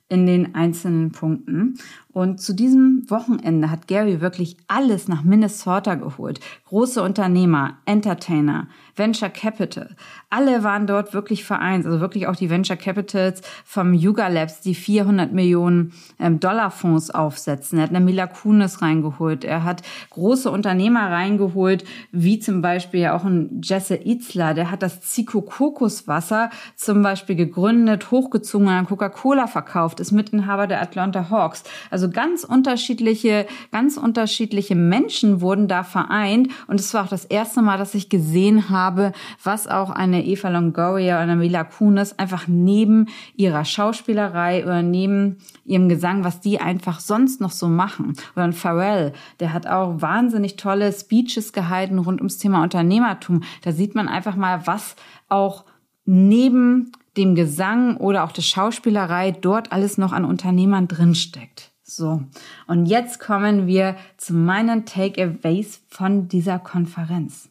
in 0.09 0.25
den 0.25 0.55
einzelnen 0.55 1.11
Punkten. 1.11 1.77
Und 2.17 2.41
zu 2.41 2.53
diesem 2.53 3.03
Wochenende 3.09 3.69
hat 3.69 3.87
Gary 3.87 4.21
wirklich 4.21 4.57
alles 4.67 5.07
nach 5.07 5.23
Minnesota 5.23 5.93
geholt. 5.93 6.39
Große 6.67 7.03
Unternehmer, 7.03 7.77
Entertainer, 7.85 8.65
Venture 8.95 9.29
Capital. 9.29 9.95
Alle 10.31 10.63
waren 10.63 10.87
dort 10.87 11.13
wirklich 11.13 11.43
vereint. 11.43 11.85
Also 11.85 11.99
wirklich 11.99 12.25
auch 12.25 12.35
die 12.35 12.49
Venture 12.49 12.75
Capitals 12.75 13.41
vom 13.63 13.93
Yuga 13.93 14.29
Labs, 14.29 14.61
die 14.61 14.73
400 14.73 15.31
Millionen 15.31 15.93
ähm, 16.19 16.39
Dollar 16.39 16.71
Fonds 16.71 17.11
aufsetzen. 17.11 17.77
Er 17.77 17.83
hat 17.83 17.91
eine 17.91 18.03
Mila 18.03 18.25
Kunis 18.25 18.81
reingeholt. 18.81 19.45
Er 19.45 19.63
hat 19.63 19.83
große 20.09 20.49
Unternehmer 20.49 21.11
reingeholt, 21.11 21.85
wie 22.11 22.39
zum 22.39 22.63
Beispiel 22.63 23.01
ja 23.01 23.15
auch 23.15 23.25
ein 23.25 23.61
Jesse 23.63 23.95
Itzler. 23.95 24.55
Der 24.55 24.71
hat 24.71 24.81
das 24.81 25.01
Zico 25.01 25.43
Kokoswasser 25.43 26.49
zum 26.75 27.03
Beispiel 27.03 27.35
gegründet, 27.35 28.09
hochgezogen 28.09 28.67
an 28.69 28.87
Coca-Cola 28.87 29.45
verkauft, 29.45 29.99
ist 29.99 30.11
Mitinhaber 30.11 30.65
der 30.65 30.81
Atlanta 30.81 31.29
Hawks. 31.29 31.63
Also 31.91 32.06
also 32.07 32.09
ganz 32.09 32.43
unterschiedliche, 32.43 33.47
ganz 33.71 33.97
unterschiedliche 33.97 34.75
Menschen 34.75 35.41
wurden 35.41 35.67
da 35.67 35.83
vereint. 35.83 36.49
Und 36.67 36.79
es 36.79 36.93
war 36.93 37.05
auch 37.05 37.09
das 37.09 37.25
erste 37.25 37.61
Mal, 37.61 37.77
dass 37.77 37.95
ich 37.95 38.09
gesehen 38.09 38.69
habe, 38.69 39.11
was 39.43 39.67
auch 39.67 39.89
eine 39.89 40.25
Eva 40.25 40.49
Longoria 40.49 41.15
oder 41.15 41.23
eine 41.23 41.35
Mila 41.35 41.63
Kunis 41.63 42.13
einfach 42.13 42.47
neben 42.47 43.07
ihrer 43.35 43.65
Schauspielerei 43.65 44.63
oder 44.63 44.81
neben 44.81 45.37
ihrem 45.65 45.89
Gesang, 45.89 46.23
was 46.23 46.39
die 46.39 46.59
einfach 46.59 46.99
sonst 46.99 47.41
noch 47.41 47.51
so 47.51 47.67
machen. 47.67 48.13
Oder 48.35 48.45
ein 48.45 48.53
Pharrell, 48.53 49.13
der 49.39 49.53
hat 49.53 49.67
auch 49.67 50.01
wahnsinnig 50.01 50.55
tolle 50.55 50.91
Speeches 50.91 51.53
gehalten 51.53 51.99
rund 51.99 52.19
ums 52.19 52.37
Thema 52.37 52.63
Unternehmertum. 52.63 53.43
Da 53.63 53.71
sieht 53.71 53.95
man 53.95 54.07
einfach 54.07 54.35
mal, 54.35 54.65
was 54.65 54.95
auch 55.29 55.65
neben 56.05 56.91
dem 57.17 57.35
Gesang 57.35 57.97
oder 57.97 58.23
auch 58.23 58.31
der 58.31 58.43
Schauspielerei 58.43 59.31
dort 59.31 59.71
alles 59.71 59.97
noch 59.97 60.13
an 60.13 60.23
Unternehmern 60.23 60.87
drinsteckt. 60.87 61.71
So, 61.89 62.21
und 62.67 62.85
jetzt 62.87 63.17
kommen 63.21 63.65
wir 63.65 63.95
zu 64.17 64.33
meinen 64.33 64.85
Takeaways 64.85 65.81
von 65.87 66.27
dieser 66.27 66.59
Konferenz. 66.59 67.49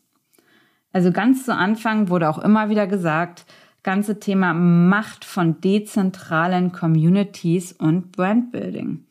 Also 0.93 1.11
ganz 1.11 1.47
zu 1.47 1.55
Anfang 1.55 2.11
wurde 2.11 2.29
auch 2.29 2.39
immer 2.39 2.69
wieder 2.69 2.87
gesagt, 2.87 3.47
ganze 3.83 4.21
Thema 4.21 4.53
Macht 4.53 5.25
von 5.25 5.63
dezentralen 5.63 6.73
Communities 6.73 7.73
und 7.73 8.13
Brandbuilding. 8.13 9.07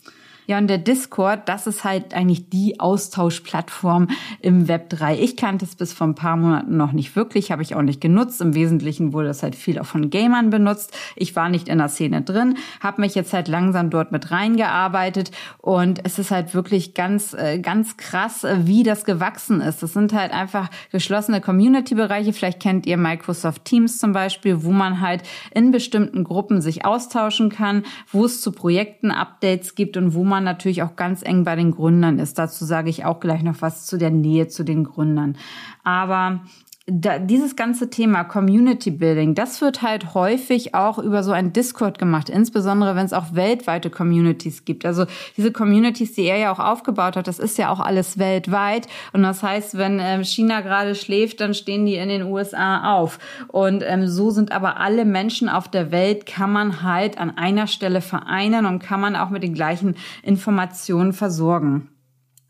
Ja, 0.47 0.59
und 0.59 0.67
der 0.67 0.77
Discord, 0.77 1.49
das 1.49 1.65
ist 1.65 1.83
halt 1.83 2.13
eigentlich 2.13 2.49
die 2.49 2.79
Austauschplattform 2.79 4.09
im 4.41 4.67
Web 4.67 4.89
3. 4.89 5.19
Ich 5.19 5.37
kannte 5.37 5.65
es 5.65 5.75
bis 5.75 5.91
vor 5.91 6.07
ein 6.07 6.15
paar 6.15 6.37
Monaten 6.37 6.77
noch 6.77 6.91
nicht 6.91 7.15
wirklich, 7.15 7.51
habe 7.51 7.63
ich 7.63 7.75
auch 7.75 7.81
nicht 7.81 7.99
genutzt. 7.99 8.41
Im 8.41 8.53
Wesentlichen 8.53 9.11
wurde 9.13 9.29
das 9.29 9.41
halt 9.41 9.55
viel 9.55 9.79
auch 9.79 9.85
von 9.85 10.09
Gamern 10.09 10.51
benutzt. 10.51 10.95
Ich 11.15 11.35
war 11.35 11.49
nicht 11.49 11.67
in 11.67 11.79
der 11.79 11.89
Szene 11.89 12.21
drin, 12.21 12.57
habe 12.79 13.01
mich 13.01 13.15
jetzt 13.15 13.33
halt 13.33 13.47
langsam 13.47 13.89
dort 13.89 14.11
mit 14.11 14.29
reingearbeitet 14.29 15.31
und 15.59 16.01
es 16.03 16.19
ist 16.19 16.29
halt 16.29 16.53
wirklich 16.53 16.93
ganz, 16.93 17.33
äh, 17.33 17.59
ganz 17.59 17.97
krass, 17.97 18.43
äh, 18.43 18.57
wie 18.65 18.83
das 18.83 19.05
gewachsen 19.05 19.61
ist. 19.61 19.81
Das 19.81 19.93
sind 19.93 20.13
halt 20.13 20.31
einfach 20.31 20.69
geschlossene 20.91 21.41
Community-Bereiche. 21.41 22.33
Vielleicht 22.33 22.61
kennt 22.61 22.85
ihr 22.85 22.97
Microsoft 22.97 23.65
Teams 23.65 23.97
zum 23.97 24.13
Beispiel, 24.13 24.63
wo 24.63 24.71
man 24.71 25.01
halt 25.01 25.23
in 25.53 25.71
bestimmten 25.71 26.23
Gruppen 26.23 26.61
sich 26.61 26.85
austauschen 26.85 27.49
kann, 27.49 27.83
wo 28.11 28.25
es 28.25 28.41
zu 28.41 28.51
Projekten 28.51 29.09
Updates 29.09 29.75
gibt 29.75 29.97
und 29.97 30.13
wo 30.13 30.23
man 30.23 30.34
man 30.35 30.43
natürlich 30.43 30.83
auch 30.83 30.95
ganz 30.97 31.21
eng 31.23 31.45
bei 31.45 31.55
den 31.55 31.71
Gründern 31.71 32.19
ist. 32.19 32.37
Dazu 32.37 32.65
sage 32.65 32.89
ich 32.89 33.05
auch 33.05 33.21
gleich 33.21 33.41
noch 33.41 33.61
was 33.61 33.85
zu 33.85 33.97
der 33.97 34.11
Nähe 34.11 34.47
zu 34.49 34.63
den 34.65 34.83
Gründern. 34.83 35.37
Aber 35.83 36.41
da, 36.87 37.17
dieses 37.17 37.55
ganze 37.55 37.89
Thema 37.89 38.23
Community 38.23 38.91
Building, 38.91 39.33
das 39.33 39.59
wird 39.59 39.81
halt 39.81 40.13
häufig 40.13 40.75
auch 40.75 40.99
über 40.99 41.23
so 41.23 41.31
ein 41.31 41.51
Discord 41.51 41.97
gemacht, 41.97 42.29
insbesondere 42.29 42.95
wenn 42.95 43.07
es 43.07 43.13
auch 43.13 43.33
weltweite 43.33 43.89
Communities 43.89 44.65
gibt. 44.65 44.85
Also 44.85 45.05
diese 45.35 45.51
Communities, 45.51 46.13
die 46.13 46.25
er 46.25 46.37
ja 46.37 46.51
auch 46.51 46.59
aufgebaut 46.59 47.15
hat, 47.15 47.25
das 47.27 47.39
ist 47.39 47.57
ja 47.57 47.71
auch 47.71 47.79
alles 47.79 48.19
weltweit. 48.19 48.87
Und 49.13 49.23
das 49.23 49.41
heißt, 49.41 49.79
wenn 49.79 49.99
ähm, 49.99 50.23
China 50.23 50.61
gerade 50.61 50.93
schläft, 50.93 51.41
dann 51.41 51.55
stehen 51.55 51.87
die 51.87 51.95
in 51.95 52.09
den 52.09 52.21
USA 52.21 52.93
auf. 52.93 53.17
Und 53.47 53.83
ähm, 53.83 54.07
so 54.07 54.29
sind 54.29 54.51
aber 54.51 54.79
alle 54.79 55.05
Menschen 55.05 55.49
auf 55.49 55.67
der 55.67 55.91
Welt, 55.91 56.27
kann 56.27 56.51
man 56.51 56.83
halt 56.83 57.17
an 57.17 57.35
einer 57.35 57.65
Stelle 57.65 58.01
vereinen 58.01 58.67
und 58.67 58.77
kann 58.77 59.01
man 59.01 59.15
auch 59.15 59.31
mit 59.31 59.41
den 59.41 59.55
gleichen 59.55 59.95
Informationen 60.21 61.13
versorgen. 61.13 61.89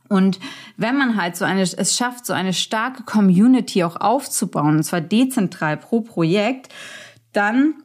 Und 0.07 0.39
wenn 0.77 0.97
man 0.97 1.15
halt 1.15 1.35
so 1.35 1.45
eine, 1.45 1.61
es 1.61 1.95
schafft, 1.95 2.25
so 2.25 2.33
eine 2.33 2.53
starke 2.53 3.03
Community 3.03 3.83
auch 3.83 3.95
aufzubauen, 3.95 4.77
und 4.77 4.83
zwar 4.83 5.01
dezentral 5.01 5.77
pro 5.77 6.01
Projekt, 6.01 6.73
dann 7.33 7.75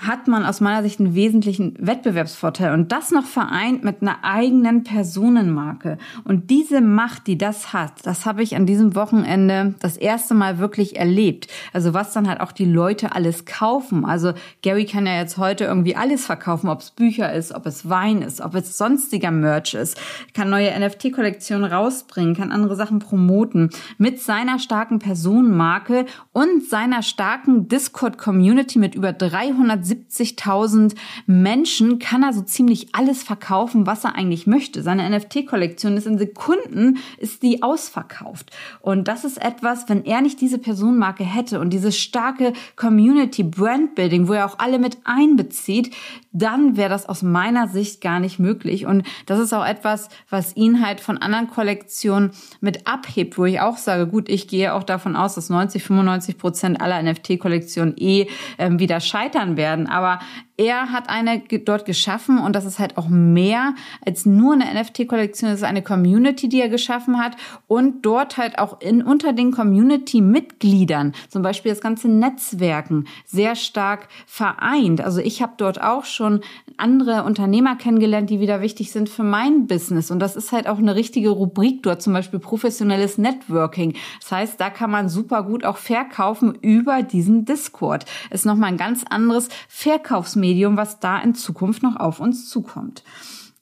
hat 0.00 0.28
man 0.28 0.46
aus 0.46 0.60
meiner 0.62 0.82
Sicht 0.82 0.98
einen 0.98 1.14
wesentlichen 1.14 1.74
Wettbewerbsvorteil 1.78 2.72
und 2.72 2.90
das 2.90 3.10
noch 3.10 3.26
vereint 3.26 3.84
mit 3.84 4.00
einer 4.00 4.24
eigenen 4.24 4.82
Personenmarke. 4.82 5.98
Und 6.24 6.48
diese 6.48 6.80
Macht, 6.80 7.26
die 7.26 7.36
das 7.36 7.74
hat, 7.74 7.92
das 8.04 8.24
habe 8.24 8.42
ich 8.42 8.56
an 8.56 8.64
diesem 8.64 8.94
Wochenende 8.94 9.74
das 9.80 9.98
erste 9.98 10.32
Mal 10.32 10.58
wirklich 10.58 10.96
erlebt. 10.96 11.48
Also 11.74 11.92
was 11.92 12.14
dann 12.14 12.28
halt 12.28 12.40
auch 12.40 12.52
die 12.52 12.64
Leute 12.64 13.14
alles 13.14 13.44
kaufen. 13.44 14.06
Also 14.06 14.32
Gary 14.62 14.86
kann 14.86 15.06
ja 15.06 15.16
jetzt 15.16 15.36
heute 15.36 15.64
irgendwie 15.64 15.96
alles 15.96 16.24
verkaufen, 16.24 16.70
ob 16.70 16.80
es 16.80 16.90
Bücher 16.90 17.32
ist, 17.32 17.52
ob 17.52 17.66
es 17.66 17.88
Wein 17.88 18.22
ist, 18.22 18.40
ob 18.40 18.54
es 18.54 18.78
sonstiger 18.78 19.30
Merch 19.30 19.74
ist, 19.74 20.00
kann 20.32 20.48
neue 20.48 20.70
NFT-Kollektionen 20.80 21.70
rausbringen, 21.70 22.34
kann 22.34 22.52
andere 22.52 22.74
Sachen 22.74 23.00
promoten 23.00 23.68
mit 23.98 24.20
seiner 24.20 24.58
starken 24.58 24.98
Personenmarke 24.98 26.06
und 26.32 26.64
seiner 26.64 27.02
starken 27.02 27.68
Discord-Community 27.68 28.78
mit 28.78 28.94
über 28.94 29.12
300 29.12 29.89
70.000 29.90 30.94
Menschen 31.26 31.98
kann 31.98 32.22
er 32.22 32.32
so 32.32 32.42
ziemlich 32.42 32.94
alles 32.94 33.22
verkaufen, 33.22 33.86
was 33.86 34.04
er 34.04 34.14
eigentlich 34.14 34.46
möchte. 34.46 34.82
Seine 34.82 35.08
NFT-Kollektion 35.08 35.96
ist 35.96 36.06
in 36.06 36.18
Sekunden, 36.18 36.98
ist 37.18 37.42
die 37.42 37.62
ausverkauft. 37.62 38.50
Und 38.80 39.08
das 39.08 39.24
ist 39.24 39.42
etwas, 39.42 39.88
wenn 39.88 40.04
er 40.04 40.20
nicht 40.20 40.40
diese 40.40 40.58
Personenmarke 40.58 41.24
hätte 41.24 41.60
und 41.60 41.70
diese 41.70 41.92
starke 41.92 42.52
Community 42.76 43.42
Brand 43.42 43.94
Building, 43.94 44.28
wo 44.28 44.34
er 44.34 44.46
auch 44.46 44.58
alle 44.58 44.78
mit 44.78 44.98
einbezieht, 45.04 45.94
dann 46.32 46.76
wäre 46.76 46.90
das 46.90 47.08
aus 47.08 47.22
meiner 47.22 47.68
Sicht 47.68 48.00
gar 48.00 48.20
nicht 48.20 48.38
möglich. 48.38 48.86
Und 48.86 49.06
das 49.26 49.40
ist 49.40 49.52
auch 49.52 49.66
etwas, 49.66 50.08
was 50.28 50.56
ihn 50.56 50.84
halt 50.84 51.00
von 51.00 51.18
anderen 51.18 51.48
Kollektionen 51.48 52.30
mit 52.60 52.86
abhebt, 52.86 53.36
wo 53.36 53.44
ich 53.44 53.60
auch 53.60 53.76
sage, 53.76 54.06
gut, 54.06 54.28
ich 54.28 54.46
gehe 54.46 54.74
auch 54.74 54.84
davon 54.84 55.16
aus, 55.16 55.34
dass 55.34 55.50
90, 55.50 55.82
95 55.82 56.38
Prozent 56.38 56.80
aller 56.80 57.02
NFT-Kollektionen 57.02 57.94
eh 57.96 58.28
ähm, 58.58 58.78
wieder 58.78 59.00
scheitern 59.00 59.56
werden. 59.56 59.79
Aber 59.86 60.20
er 60.60 60.92
hat 60.92 61.08
eine 61.08 61.40
dort 61.64 61.86
geschaffen 61.86 62.38
und 62.38 62.54
das 62.54 62.66
ist 62.66 62.78
halt 62.78 62.98
auch 62.98 63.08
mehr 63.08 63.74
als 64.04 64.26
nur 64.26 64.52
eine 64.52 64.66
NFT-Kollektion. 64.78 65.50
Es 65.50 65.60
ist 65.60 65.64
eine 65.64 65.82
Community, 65.82 66.50
die 66.50 66.60
er 66.60 66.68
geschaffen 66.68 67.18
hat 67.18 67.36
und 67.66 68.02
dort 68.04 68.36
halt 68.36 68.58
auch 68.58 68.80
in, 68.82 69.02
unter 69.02 69.32
den 69.32 69.52
Community-Mitgliedern, 69.52 71.14
zum 71.28 71.40
Beispiel 71.40 71.72
das 71.72 71.80
ganze 71.80 72.08
Netzwerken, 72.08 73.06
sehr 73.24 73.54
stark 73.54 74.08
vereint. 74.26 75.00
Also 75.00 75.20
ich 75.20 75.40
habe 75.40 75.54
dort 75.56 75.80
auch 75.80 76.04
schon 76.04 76.40
andere 76.76 77.24
Unternehmer 77.24 77.76
kennengelernt, 77.76 78.28
die 78.28 78.40
wieder 78.40 78.60
wichtig 78.60 78.92
sind 78.92 79.08
für 79.08 79.22
mein 79.22 79.66
Business 79.66 80.10
und 80.10 80.18
das 80.18 80.36
ist 80.36 80.52
halt 80.52 80.68
auch 80.68 80.78
eine 80.78 80.94
richtige 80.94 81.30
Rubrik 81.30 81.82
dort, 81.82 82.02
zum 82.02 82.12
Beispiel 82.12 82.38
professionelles 82.38 83.16
Networking. 83.16 83.94
Das 84.20 84.32
heißt, 84.32 84.60
da 84.60 84.68
kann 84.68 84.90
man 84.90 85.08
super 85.08 85.42
gut 85.42 85.64
auch 85.64 85.78
verkaufen 85.78 86.54
über 86.60 87.02
diesen 87.02 87.46
Discord. 87.46 88.04
Ist 88.30 88.44
nochmal 88.44 88.70
ein 88.70 88.76
ganz 88.76 89.04
anderes 89.08 89.48
Verkaufsmedium 89.72 90.50
Medium, 90.50 90.76
was 90.76 90.98
da 90.98 91.18
in 91.20 91.34
Zukunft 91.36 91.82
noch 91.84 91.94
auf 91.94 92.18
uns 92.18 92.48
zukommt. 92.48 93.04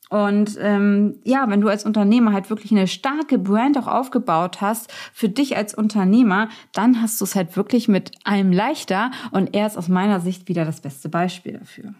Und 0.09 0.57
ähm, 0.59 1.21
ja, 1.23 1.51
wenn 1.51 1.61
du 1.61 1.69
als 1.69 1.85
Unternehmer 1.85 2.33
halt 2.33 2.49
wirklich 2.49 2.73
eine 2.73 2.87
starke 2.87 3.39
Brand 3.39 3.77
auch 3.77 3.87
aufgebaut 3.87 4.63
hast, 4.63 4.91
für 5.13 5.29
dich 5.29 5.59
als 5.59 5.75
Unternehmer, 5.75 6.49
dann 6.73 7.03
hast 7.03 7.21
du 7.21 7.27
es 7.27 7.35
halt 7.35 7.59
wirklich 7.59 7.89
mit 7.89 8.13
allem 8.25 8.53
leichter 8.53 9.11
und 9.33 9.55
er 9.55 9.67
ist 9.67 9.77
aus 9.77 9.89
meiner 9.89 10.21
Sicht 10.21 10.49
wieder 10.49 10.65
das 10.65 10.81
beste 10.81 11.11
Beispiel 11.11 11.59
dafür. 11.59 11.93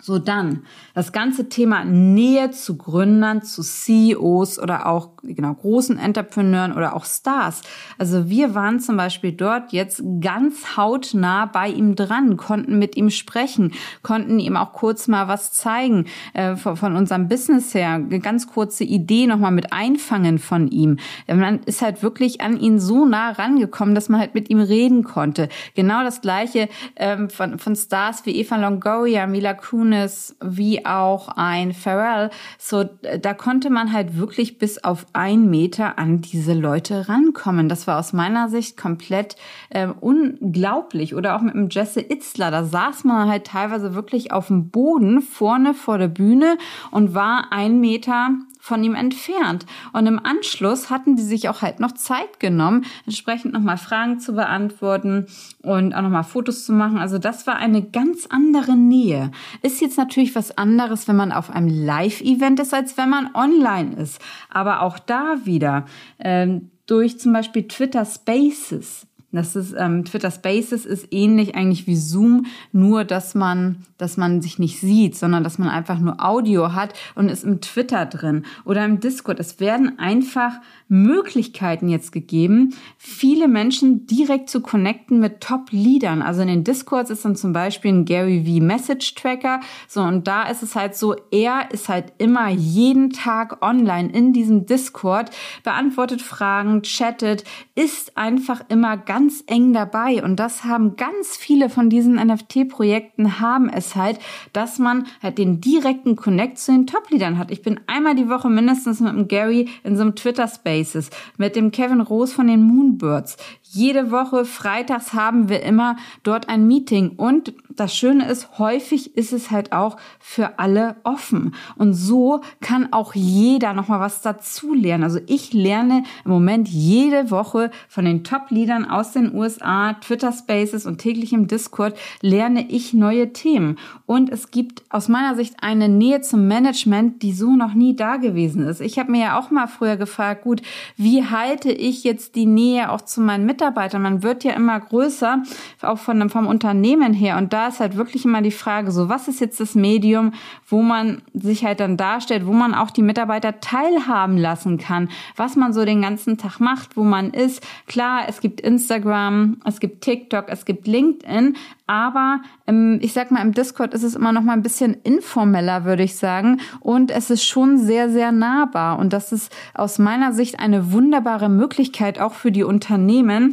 So 0.00 0.20
dann 0.20 0.62
das 0.94 1.10
ganze 1.10 1.48
Thema 1.48 1.84
Nähe 1.84 2.52
zu 2.52 2.76
Gründern, 2.76 3.42
zu 3.42 3.62
CEOs 3.62 4.60
oder 4.60 4.86
auch 4.86 5.10
genau 5.24 5.54
großen 5.54 5.98
Entrepreneuren 5.98 6.72
oder 6.72 6.94
auch 6.94 7.04
Stars. 7.04 7.62
Also 7.98 8.28
wir 8.28 8.54
waren 8.54 8.78
zum 8.78 8.96
Beispiel 8.96 9.32
dort 9.32 9.72
jetzt 9.72 10.00
ganz 10.20 10.76
hautnah 10.76 11.46
bei 11.46 11.66
ihm 11.66 11.96
dran, 11.96 12.36
konnten 12.36 12.78
mit 12.78 12.96
ihm 12.96 13.10
sprechen, 13.10 13.72
konnten 14.04 14.38
ihm 14.38 14.56
auch 14.56 14.72
kurz 14.72 15.08
mal 15.08 15.26
was 15.26 15.52
zeigen 15.52 16.06
äh, 16.32 16.54
von, 16.54 16.76
von, 16.76 16.94
unserem 16.94 17.26
Business 17.26 17.74
her, 17.74 17.94
eine 17.94 18.20
ganz 18.20 18.46
kurze 18.46 18.84
Idee 18.84 19.26
nochmal 19.26 19.50
mit 19.50 19.72
einfangen 19.72 20.38
von 20.38 20.68
ihm. 20.68 20.98
Man 21.26 21.58
ist 21.64 21.82
halt 21.82 22.04
wirklich 22.04 22.40
an 22.40 22.56
ihn 22.56 22.78
so 22.78 23.04
nah 23.04 23.32
rangekommen, 23.32 23.96
dass 23.96 24.08
man 24.08 24.20
halt 24.20 24.36
mit 24.36 24.48
ihm 24.48 24.60
reden 24.60 25.02
konnte. 25.02 25.48
Genau 25.74 26.04
das 26.04 26.20
gleiche 26.20 26.68
ähm, 26.94 27.30
von, 27.30 27.58
von 27.58 27.74
Stars 27.74 28.24
wie 28.26 28.36
Eva 28.36 28.56
Longoria, 28.56 29.26
Mila 29.26 29.54
Kuhn, 29.54 29.87
Kunis 29.88 30.36
wie 30.42 30.84
auch 30.84 31.28
ein 31.28 31.72
Pharrell. 31.72 32.30
So, 32.58 32.84
da 32.84 33.32
konnte 33.32 33.70
man 33.70 33.92
halt 33.92 34.16
wirklich 34.16 34.58
bis 34.58 34.84
auf 34.84 35.06
ein 35.14 35.48
Meter 35.48 35.98
an 35.98 36.20
diese 36.20 36.52
Leute 36.52 37.08
rankommen. 37.08 37.68
Das 37.68 37.86
war 37.86 37.98
aus 37.98 38.12
meiner 38.12 38.48
Sicht 38.50 38.76
komplett 38.76 39.36
äh, 39.70 39.88
unglaublich. 40.00 41.14
Oder 41.14 41.36
auch 41.36 41.40
mit 41.40 41.54
dem 41.54 41.70
Jesse 41.70 42.00
Itzler, 42.00 42.50
da 42.50 42.64
saß 42.64 43.04
man 43.04 43.30
halt 43.30 43.46
teilweise 43.46 43.94
wirklich 43.94 44.30
auf 44.32 44.48
dem 44.48 44.68
Boden 44.68 45.22
vorne 45.22 45.72
vor 45.72 45.96
der 45.96 46.08
Bühne 46.08 46.58
und 46.90 47.14
war 47.14 47.46
ein 47.50 47.80
Meter 47.80 48.30
von 48.68 48.84
ihm 48.84 48.94
entfernt. 48.94 49.66
Und 49.92 50.06
im 50.06 50.24
Anschluss 50.24 50.90
hatten 50.90 51.16
die 51.16 51.22
sich 51.22 51.48
auch 51.48 51.62
halt 51.62 51.80
noch 51.80 51.92
Zeit 51.92 52.38
genommen, 52.38 52.84
entsprechend 53.06 53.54
nochmal 53.54 53.78
Fragen 53.78 54.20
zu 54.20 54.34
beantworten 54.34 55.26
und 55.62 55.94
auch 55.94 56.02
nochmal 56.02 56.24
Fotos 56.24 56.66
zu 56.66 56.72
machen. 56.72 56.98
Also 56.98 57.18
das 57.18 57.46
war 57.46 57.56
eine 57.56 57.82
ganz 57.82 58.26
andere 58.26 58.76
Nähe. 58.76 59.30
Ist 59.62 59.80
jetzt 59.80 59.96
natürlich 59.96 60.34
was 60.34 60.56
anderes, 60.56 61.08
wenn 61.08 61.16
man 61.16 61.32
auf 61.32 61.50
einem 61.50 61.68
Live-Event 61.68 62.60
ist, 62.60 62.74
als 62.74 62.96
wenn 62.98 63.08
man 63.08 63.30
online 63.34 63.96
ist. 63.96 64.20
Aber 64.50 64.82
auch 64.82 64.98
da 64.98 65.38
wieder, 65.44 65.86
ähm, 66.18 66.70
durch 66.86 67.18
zum 67.18 67.32
Beispiel 67.32 67.66
Twitter 67.66 68.04
Spaces 68.04 69.08
das 69.30 69.56
ist 69.56 69.74
ähm, 69.76 70.04
Twitter 70.06 70.30
Spaces 70.30 70.86
ist 70.86 71.08
ähnlich 71.10 71.54
eigentlich 71.54 71.86
wie 71.86 71.96
Zoom, 71.96 72.46
nur 72.72 73.04
dass 73.04 73.34
man, 73.34 73.84
dass 73.98 74.16
man 74.16 74.40
sich 74.40 74.58
nicht 74.58 74.80
sieht, 74.80 75.16
sondern 75.16 75.44
dass 75.44 75.58
man 75.58 75.68
einfach 75.68 75.98
nur 75.98 76.24
Audio 76.24 76.72
hat 76.72 76.94
und 77.14 77.28
ist 77.28 77.44
im 77.44 77.60
Twitter 77.60 78.06
drin 78.06 78.44
oder 78.64 78.84
im 78.84 79.00
Discord. 79.00 79.40
Es 79.40 79.60
werden 79.60 79.98
einfach 79.98 80.54
Möglichkeiten 80.88 81.88
jetzt 81.88 82.12
gegeben, 82.12 82.74
viele 82.96 83.48
Menschen 83.48 84.06
direkt 84.06 84.48
zu 84.48 84.60
connecten 84.60 85.20
mit 85.20 85.40
Top-Leadern. 85.40 86.22
Also 86.22 86.42
in 86.42 86.48
den 86.48 86.64
Discords 86.64 87.10
ist 87.10 87.24
dann 87.24 87.36
zum 87.36 87.52
Beispiel 87.52 87.92
ein 87.92 88.04
Gary 88.04 88.44
V 88.46 88.64
Message 88.64 89.14
Tracker. 89.14 89.60
So 89.86 90.02
und 90.02 90.26
da 90.26 90.44
ist 90.44 90.62
es 90.62 90.74
halt 90.74 90.96
so, 90.96 91.14
er 91.30 91.70
ist 91.72 91.88
halt 91.88 92.12
immer 92.18 92.48
jeden 92.48 93.10
Tag 93.10 93.62
online 93.62 94.10
in 94.10 94.32
diesem 94.32 94.66
Discord, 94.66 95.30
beantwortet 95.64 96.22
Fragen, 96.22 96.82
chattet, 96.82 97.44
ist 97.74 98.16
einfach 98.16 98.62
immer 98.68 98.96
ganz 98.96 99.44
eng 99.46 99.72
dabei 99.72 100.22
und 100.22 100.36
das 100.36 100.64
haben 100.64 100.96
ganz 100.96 101.36
viele 101.36 101.68
von 101.68 101.90
diesen 101.90 102.14
NFT-Projekten 102.14 103.40
haben 103.40 103.68
es 103.68 103.87
halt, 103.96 104.18
dass 104.52 104.78
man 104.78 105.06
halt 105.22 105.38
den 105.38 105.60
direkten 105.60 106.16
Connect 106.16 106.58
zu 106.58 106.72
den 106.72 106.86
Top-Leadern 106.86 107.38
hat. 107.38 107.50
Ich 107.50 107.62
bin 107.62 107.80
einmal 107.86 108.14
die 108.14 108.28
Woche 108.28 108.48
mindestens 108.48 109.00
mit 109.00 109.12
dem 109.12 109.28
Gary 109.28 109.68
in 109.84 109.96
so 109.96 110.02
einem 110.02 110.14
Twitter 110.14 110.48
Spaces, 110.48 111.10
mit 111.36 111.56
dem 111.56 111.70
Kevin 111.70 112.00
Rose 112.00 112.34
von 112.34 112.46
den 112.46 112.62
Moonbirds. 112.62 113.36
Jede 113.70 114.10
Woche 114.10 114.46
freitags 114.46 115.12
haben 115.12 115.50
wir 115.50 115.62
immer 115.62 115.96
dort 116.22 116.48
ein 116.48 116.66
Meeting 116.66 117.10
und 117.18 117.52
das 117.68 117.94
Schöne 117.94 118.26
ist, 118.26 118.58
häufig 118.58 119.14
ist 119.14 119.34
es 119.34 119.50
halt 119.50 119.72
auch 119.72 119.98
für 120.18 120.58
alle 120.58 120.96
offen 121.04 121.54
und 121.76 121.92
so 121.92 122.40
kann 122.62 122.94
auch 122.94 123.14
jeder 123.14 123.74
noch 123.74 123.88
mal 123.88 124.00
was 124.00 124.22
dazu 124.22 124.72
lernen. 124.72 125.04
Also 125.04 125.20
ich 125.26 125.52
lerne 125.52 126.02
im 126.24 126.30
Moment 126.30 126.66
jede 126.66 127.30
Woche 127.30 127.70
von 127.88 128.06
den 128.06 128.24
Top-Leadern 128.24 128.86
aus 128.86 129.12
den 129.12 129.34
USA, 129.34 129.92
Twitter 129.92 130.32
Spaces 130.32 130.86
und 130.86 130.96
täglich 130.96 131.34
im 131.34 131.46
Discord 131.46 131.94
lerne 132.22 132.70
ich 132.70 132.94
neue 132.94 133.34
Themen 133.34 133.76
und 134.06 134.30
es 134.30 134.50
gibt 134.50 134.82
aus 134.88 135.08
meiner 135.08 135.36
Sicht 135.36 135.56
eine 135.60 135.90
Nähe 135.90 136.22
zum 136.22 136.48
Management, 136.48 137.22
die 137.22 137.34
so 137.34 137.54
noch 137.54 137.74
nie 137.74 137.94
da 137.94 138.16
gewesen 138.16 138.66
ist. 138.66 138.80
Ich 138.80 138.98
habe 138.98 139.10
mir 139.10 139.20
ja 139.20 139.38
auch 139.38 139.50
mal 139.50 139.66
früher 139.66 139.98
gefragt, 139.98 140.42
gut, 140.42 140.62
wie 140.96 141.26
halte 141.26 141.70
ich 141.70 142.02
jetzt 142.02 142.34
die 142.34 142.46
Nähe 142.46 142.90
auch 142.90 143.02
zu 143.02 143.20
meinen 143.20 143.44
Mitarbeitern. 143.44 143.57
Man 143.98 144.22
wird 144.22 144.44
ja 144.44 144.52
immer 144.52 144.78
größer, 144.78 145.42
auch 145.82 145.98
von, 145.98 146.28
vom 146.30 146.46
Unternehmen 146.46 147.12
her. 147.12 147.36
Und 147.36 147.52
da 147.52 147.68
ist 147.68 147.80
halt 147.80 147.96
wirklich 147.96 148.24
immer 148.24 148.42
die 148.42 148.50
Frage, 148.50 148.90
so 148.90 149.08
was 149.08 149.28
ist 149.28 149.40
jetzt 149.40 149.60
das 149.60 149.74
Medium, 149.74 150.32
wo 150.66 150.82
man 150.82 151.22
sich 151.34 151.64
halt 151.64 151.80
dann 151.80 151.96
darstellt, 151.96 152.46
wo 152.46 152.52
man 152.52 152.74
auch 152.74 152.90
die 152.90 153.02
Mitarbeiter 153.02 153.60
teilhaben 153.60 154.36
lassen 154.36 154.78
kann, 154.78 155.08
was 155.36 155.56
man 155.56 155.72
so 155.72 155.84
den 155.84 156.02
ganzen 156.02 156.38
Tag 156.38 156.60
macht, 156.60 156.96
wo 156.96 157.04
man 157.04 157.30
ist. 157.30 157.66
Klar, 157.86 158.22
es 158.28 158.40
gibt 158.40 158.60
Instagram, 158.60 159.58
es 159.64 159.80
gibt 159.80 160.02
TikTok, 160.02 160.46
es 160.48 160.64
gibt 160.64 160.86
LinkedIn, 160.86 161.56
aber 161.88 162.42
im, 162.66 162.98
ich 163.00 163.14
sag 163.14 163.30
mal, 163.30 163.40
im 163.40 163.54
Discord 163.54 163.94
ist 163.94 164.02
es 164.02 164.14
immer 164.14 164.30
noch 164.32 164.42
mal 164.42 164.52
ein 164.52 164.62
bisschen 164.62 164.94
informeller, 165.04 165.86
würde 165.86 166.02
ich 166.02 166.16
sagen. 166.16 166.60
Und 166.80 167.10
es 167.10 167.30
ist 167.30 167.44
schon 167.44 167.78
sehr, 167.78 168.10
sehr 168.10 168.30
nahbar. 168.30 168.98
Und 168.98 169.14
das 169.14 169.32
ist 169.32 169.50
aus 169.72 169.98
meiner 169.98 170.34
Sicht 170.34 170.60
eine 170.60 170.92
wunderbare 170.92 171.48
Möglichkeit 171.48 172.20
auch 172.20 172.34
für 172.34 172.52
die 172.52 172.62
Unternehmen, 172.62 173.47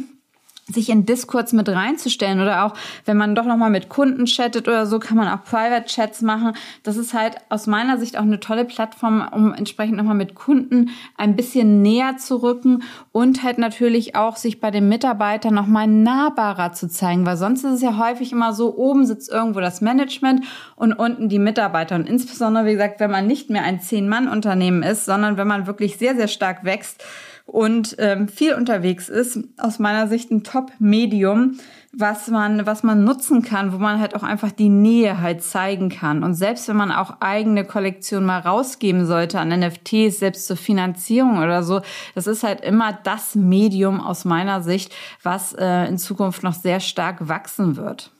sich 0.68 0.88
in 0.88 1.06
Discords 1.06 1.52
mit 1.52 1.68
reinzustellen 1.68 2.40
oder 2.40 2.64
auch 2.64 2.74
wenn 3.04 3.16
man 3.16 3.36
doch 3.36 3.44
noch 3.44 3.56
mal 3.56 3.70
mit 3.70 3.88
Kunden 3.88 4.24
chattet 4.26 4.66
oder 4.66 4.84
so, 4.86 4.98
kann 4.98 5.16
man 5.16 5.28
auch 5.28 5.44
Private 5.44 5.86
Chats 5.86 6.22
machen. 6.22 6.54
Das 6.82 6.96
ist 6.96 7.14
halt 7.14 7.36
aus 7.50 7.68
meiner 7.68 7.98
Sicht 7.98 8.18
auch 8.18 8.22
eine 8.22 8.40
tolle 8.40 8.64
Plattform, 8.64 9.26
um 9.32 9.54
entsprechend 9.54 9.96
noch 9.96 10.04
mal 10.04 10.14
mit 10.14 10.34
Kunden 10.34 10.90
ein 11.16 11.36
bisschen 11.36 11.82
näher 11.82 12.16
zu 12.16 12.42
rücken 12.42 12.82
und 13.12 13.44
halt 13.44 13.58
natürlich 13.58 14.16
auch 14.16 14.34
sich 14.36 14.60
bei 14.60 14.72
den 14.72 14.88
Mitarbeitern 14.88 15.54
noch 15.54 15.68
mal 15.68 15.86
nahbarer 15.86 16.72
zu 16.72 16.88
zeigen, 16.88 17.24
weil 17.26 17.36
sonst 17.36 17.62
ist 17.62 17.74
es 17.74 17.82
ja 17.82 17.96
häufig 17.96 18.32
immer 18.32 18.52
so, 18.52 18.76
oben 18.76 19.06
sitzt 19.06 19.30
irgendwo 19.30 19.60
das 19.60 19.80
Management 19.80 20.44
und 20.74 20.92
unten 20.92 21.28
die 21.28 21.38
Mitarbeiter 21.38 21.94
und 21.94 22.08
insbesondere 22.08 22.66
wie 22.66 22.72
gesagt, 22.72 22.98
wenn 22.98 23.10
man 23.12 23.28
nicht 23.28 23.50
mehr 23.50 23.62
ein 23.62 23.80
Zehn-Mann-Unternehmen 23.80 24.82
ist, 24.82 25.04
sondern 25.04 25.36
wenn 25.36 25.46
man 25.46 25.68
wirklich 25.68 25.96
sehr 25.96 26.16
sehr 26.16 26.28
stark 26.28 26.64
wächst, 26.64 27.04
und 27.46 27.94
ähm, 27.98 28.26
viel 28.28 28.54
unterwegs 28.54 29.08
ist, 29.08 29.38
aus 29.56 29.78
meiner 29.78 30.08
Sicht 30.08 30.32
ein 30.32 30.42
Top-Medium, 30.42 31.58
was 31.92 32.28
man, 32.28 32.66
was 32.66 32.82
man 32.82 33.04
nutzen 33.04 33.42
kann, 33.42 33.72
wo 33.72 33.78
man 33.78 34.00
halt 34.00 34.16
auch 34.16 34.24
einfach 34.24 34.50
die 34.50 34.68
Nähe 34.68 35.20
halt 35.20 35.42
zeigen 35.42 35.88
kann. 35.88 36.24
Und 36.24 36.34
selbst 36.34 36.68
wenn 36.68 36.76
man 36.76 36.90
auch 36.90 37.20
eigene 37.20 37.64
Kollektionen 37.64 38.26
mal 38.26 38.40
rausgeben 38.40 39.06
sollte 39.06 39.38
an 39.38 39.48
NFTs, 39.48 40.18
selbst 40.18 40.46
zur 40.48 40.56
Finanzierung 40.56 41.38
oder 41.38 41.62
so, 41.62 41.80
das 42.16 42.26
ist 42.26 42.42
halt 42.42 42.60
immer 42.62 42.92
das 42.92 43.36
Medium 43.36 44.00
aus 44.00 44.24
meiner 44.24 44.60
Sicht, 44.60 44.92
was 45.22 45.54
äh, 45.54 45.86
in 45.86 45.98
Zukunft 45.98 46.42
noch 46.42 46.54
sehr 46.54 46.80
stark 46.80 47.28
wachsen 47.28 47.76
wird. 47.76 48.10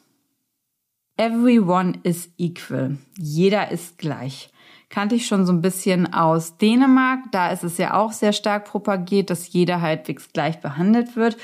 Everyone 1.19 1.95
is 2.05 2.31
equal. 2.39 2.97
Jeder 3.19 3.73
ist 3.73 3.99
gleich 3.99 4.51
kannte 4.97 5.15
ich 5.15 5.27
schon 5.27 5.45
so 5.45 5.53
ein 5.53 5.61
bisschen 5.61 6.15
aus 6.15 6.57
Dänemark. 6.57 7.31
Da 7.31 7.51
ist 7.51 7.63
es 7.65 7.77
ja 7.77 7.93
auch 7.93 8.13
sehr 8.13 8.33
stark 8.33 8.65
propagiert, 8.65 9.29
dass 9.29 9.53
jeder 9.53 9.83
halbwegs 9.83 10.33
gleich 10.33 10.63
behandelt 10.63 11.17
wird. 11.17 11.37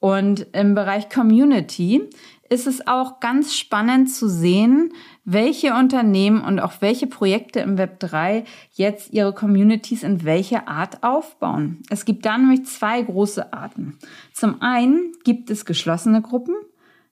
Und 0.00 0.48
im 0.52 0.74
Bereich 0.74 1.08
Community 1.08 2.02
ist 2.48 2.66
es 2.66 2.88
auch 2.88 3.20
ganz 3.20 3.54
spannend 3.54 4.10
zu 4.12 4.28
sehen, 4.28 4.92
welche 5.24 5.74
Unternehmen 5.74 6.40
und 6.40 6.58
auch 6.58 6.72
welche 6.80 7.06
Projekte 7.06 7.60
im 7.60 7.78
Web 7.78 8.00
3 8.00 8.42
jetzt 8.72 9.12
ihre 9.12 9.32
Communities 9.32 10.02
in 10.02 10.24
welcher 10.24 10.66
Art 10.66 11.04
aufbauen. 11.04 11.82
Es 11.88 12.06
gibt 12.06 12.26
da 12.26 12.36
nämlich 12.36 12.66
zwei 12.66 13.02
große 13.02 13.52
Arten. 13.52 13.98
Zum 14.32 14.60
einen 14.62 15.12
gibt 15.22 15.48
es 15.50 15.64
geschlossene 15.64 16.22
Gruppen, 16.22 16.56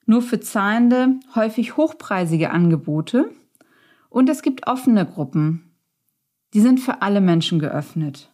nur 0.05 0.21
für 0.21 0.41
zahlende, 0.41 1.21
häufig 1.35 1.77
hochpreisige 1.77 2.49
Angebote. 2.49 3.31
Und 4.09 4.29
es 4.29 4.41
gibt 4.41 4.67
offene 4.67 5.05
Gruppen, 5.05 5.64
die 6.55 6.61
sind 6.61 6.79
für 6.79 7.01
alle 7.01 7.19
Menschen 7.19 7.59
geöffnet. 7.59 8.31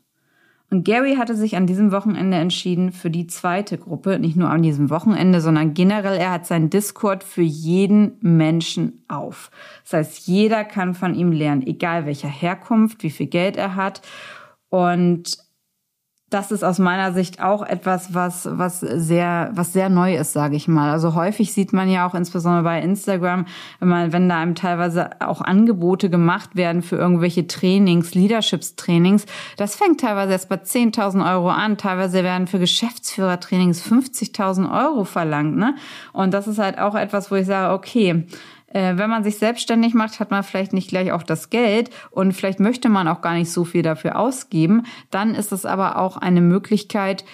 Und 0.70 0.86
Gary 0.86 1.16
hatte 1.16 1.36
sich 1.36 1.58
an 1.58 1.66
diesem 1.66 1.92
Wochenende 1.92 2.38
entschieden 2.38 2.94
für 2.94 3.10
die 3.10 3.26
zweite 3.26 3.78
Gruppe, 3.78 4.20
nicht 4.20 4.38
nur 4.38 4.50
an 4.50 4.62
diesem 4.62 4.90
Wochenende, 4.92 5.42
sondern 5.42 5.74
generell, 5.74 6.18
er 6.18 6.32
hat 6.32 6.46
seinen 6.46 6.70
Discord 6.70 7.26
für 7.26 7.42
jeden 7.42 8.14
Menschen 8.22 9.04
auf. 9.10 9.50
Das 9.84 9.94
heißt, 9.94 10.28
jeder 10.28 10.64
kann 10.64 10.94
von 10.94 11.16
ihm 11.16 11.34
lernen, 11.34 11.66
egal 11.66 12.06
welcher 12.06 12.30
Herkunft, 12.30 13.04
wie 13.04 13.10
viel 13.10 13.26
Geld 13.26 13.58
er 13.58 13.76
hat. 13.76 14.02
Und 14.70 15.40
das 16.32 16.50
ist 16.50 16.64
aus 16.64 16.80
meiner 16.80 17.12
Sicht 17.12 17.44
auch 17.44 17.62
etwas, 17.62 18.14
was, 18.14 18.48
was 18.50 18.80
sehr, 18.80 19.52
was 19.54 19.74
sehr 19.74 19.90
neu 19.90 20.16
ist, 20.16 20.32
sage 20.32 20.56
ich 20.56 20.70
mal. 20.70 20.90
Also 20.90 21.14
häufig 21.14 21.52
sieht 21.52 21.74
man 21.74 21.90
ja 21.90 22.08
auch 22.08 22.16
insbesondere 22.16 22.64
bei 22.64 22.82
Instagram, 22.82 23.46
wenn 23.80 23.90
man, 23.90 24.14
wenn 24.14 24.30
da 24.30 24.40
einem 24.40 24.56
teilweise 24.56 25.10
auch 25.20 25.42
Angebote 25.42 26.10
gemacht 26.10 26.56
werden 26.56 26.84
für 26.84 26.96
irgendwelche 26.96 27.48
Trainings, 27.48 28.16
Leaderships-Trainings, 28.16 29.26
das 29.58 29.76
fängt 29.76 30.00
teilweise 30.00 30.32
erst 30.32 30.48
bei 30.48 30.56
10.000 30.56 31.30
Euro 31.30 31.50
an. 31.50 31.78
Teilweise 31.78 32.24
werden 32.24 32.48
für 32.48 32.60
Geschäftsführertrainings 32.60 33.84
50.000 33.86 34.72
Euro 34.74 35.04
verlangt, 35.04 35.58
ne? 35.58 35.76
Und 36.14 36.34
das 36.34 36.48
ist 36.48 36.60
halt 36.60 36.80
auch 36.80 36.96
etwas, 36.96 37.30
wo 37.30 37.36
ich 37.36 37.46
sage, 37.46 37.74
okay, 37.74 38.26
äh, 38.74 38.98
wenn 38.98 39.10
man 39.10 39.24
sich 39.24 39.38
selbstständig 39.38 39.94
macht, 39.94 40.20
hat 40.20 40.32
man 40.32 40.44
vielleicht 40.44 40.74
nicht 40.74 40.90
gleich 40.90 41.12
auch 41.12 41.24
das 41.24 41.50
Geld 41.50 41.90
und 42.10 42.34
vielleicht 42.34 42.60
möchte 42.60 42.90
man 42.90 43.08
auch 43.08 43.22
gar 43.22 43.34
nicht 43.34 43.52
so 43.52 43.66
viel 43.66 43.82
dafür 43.82 44.18
ausgeben. 44.18 44.84
Dann 45.10 45.36
ist 45.36 45.52
es 45.52 45.66
aber 45.66 45.98
auch 45.98 46.18
eine 46.18 46.42
Möglichkeit, 46.42 47.26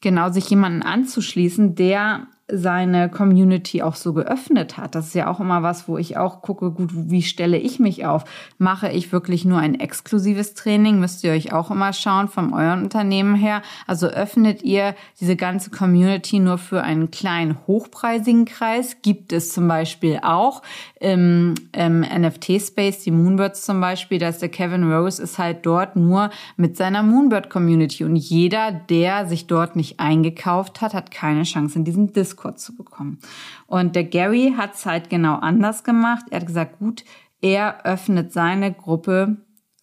genau 0.00 0.30
sich 0.30 0.48
jemanden 0.50 0.82
anzuschließen, 0.82 1.74
der 1.74 2.26
seine 2.46 3.08
Community 3.08 3.80
auch 3.80 3.94
so 3.94 4.12
geöffnet 4.12 4.76
hat. 4.76 4.94
Das 4.94 5.06
ist 5.06 5.14
ja 5.14 5.30
auch 5.30 5.40
immer 5.40 5.62
was, 5.62 5.88
wo 5.88 5.96
ich 5.96 6.18
auch 6.18 6.42
gucke, 6.42 6.72
gut, 6.72 6.90
wie 6.92 7.22
stelle 7.22 7.56
ich 7.56 7.78
mich 7.78 8.04
auf? 8.04 8.24
Mache 8.58 8.90
ich 8.90 9.12
wirklich 9.12 9.46
nur 9.46 9.58
ein 9.58 9.80
exklusives 9.80 10.52
Training? 10.52 11.00
Müsst 11.00 11.24
ihr 11.24 11.32
euch 11.32 11.54
auch 11.54 11.70
immer 11.70 11.94
schauen 11.94 12.28
von 12.28 12.52
euren 12.52 12.82
Unternehmen 12.82 13.34
her. 13.34 13.62
Also 13.86 14.08
öffnet 14.08 14.62
ihr 14.62 14.94
diese 15.20 15.36
ganze 15.36 15.70
Community 15.70 16.38
nur 16.38 16.58
für 16.58 16.82
einen 16.82 17.10
kleinen 17.10 17.56
hochpreisigen 17.66 18.44
Kreis? 18.44 18.98
Gibt 19.00 19.32
es 19.32 19.54
zum 19.54 19.66
Beispiel 19.66 20.20
auch 20.22 20.60
im, 21.00 21.54
im 21.72 22.00
NFT-Space, 22.00 23.04
die 23.04 23.10
Moonbirds 23.10 23.62
zum 23.62 23.80
Beispiel, 23.80 24.18
da 24.18 24.28
ist 24.28 24.42
der 24.42 24.50
Kevin 24.50 24.92
Rose 24.92 25.22
ist 25.22 25.38
halt 25.38 25.64
dort 25.64 25.96
nur 25.96 26.28
mit 26.58 26.76
seiner 26.76 27.02
Moonbird-Community 27.02 28.04
und 28.04 28.16
jeder, 28.16 28.70
der 28.70 29.24
sich 29.26 29.46
dort 29.46 29.76
nicht 29.76 29.98
eingekauft 29.98 30.82
hat, 30.82 30.92
hat 30.92 31.10
keine 31.10 31.44
Chance 31.44 31.78
in 31.78 31.84
diesen 31.84 32.12
Discord 32.12 32.33
Discord 32.34 32.58
zu 32.58 32.74
bekommen. 32.74 33.18
Und 33.66 33.94
der 33.96 34.04
Gary 34.04 34.54
hat 34.56 34.74
es 34.74 34.86
halt 34.86 35.08
genau 35.08 35.36
anders 35.36 35.84
gemacht. 35.84 36.26
Er 36.30 36.40
hat 36.40 36.46
gesagt, 36.46 36.78
gut, 36.78 37.04
er 37.40 37.84
öffnet 37.84 38.32
seine 38.32 38.72
Gruppe 38.72 39.36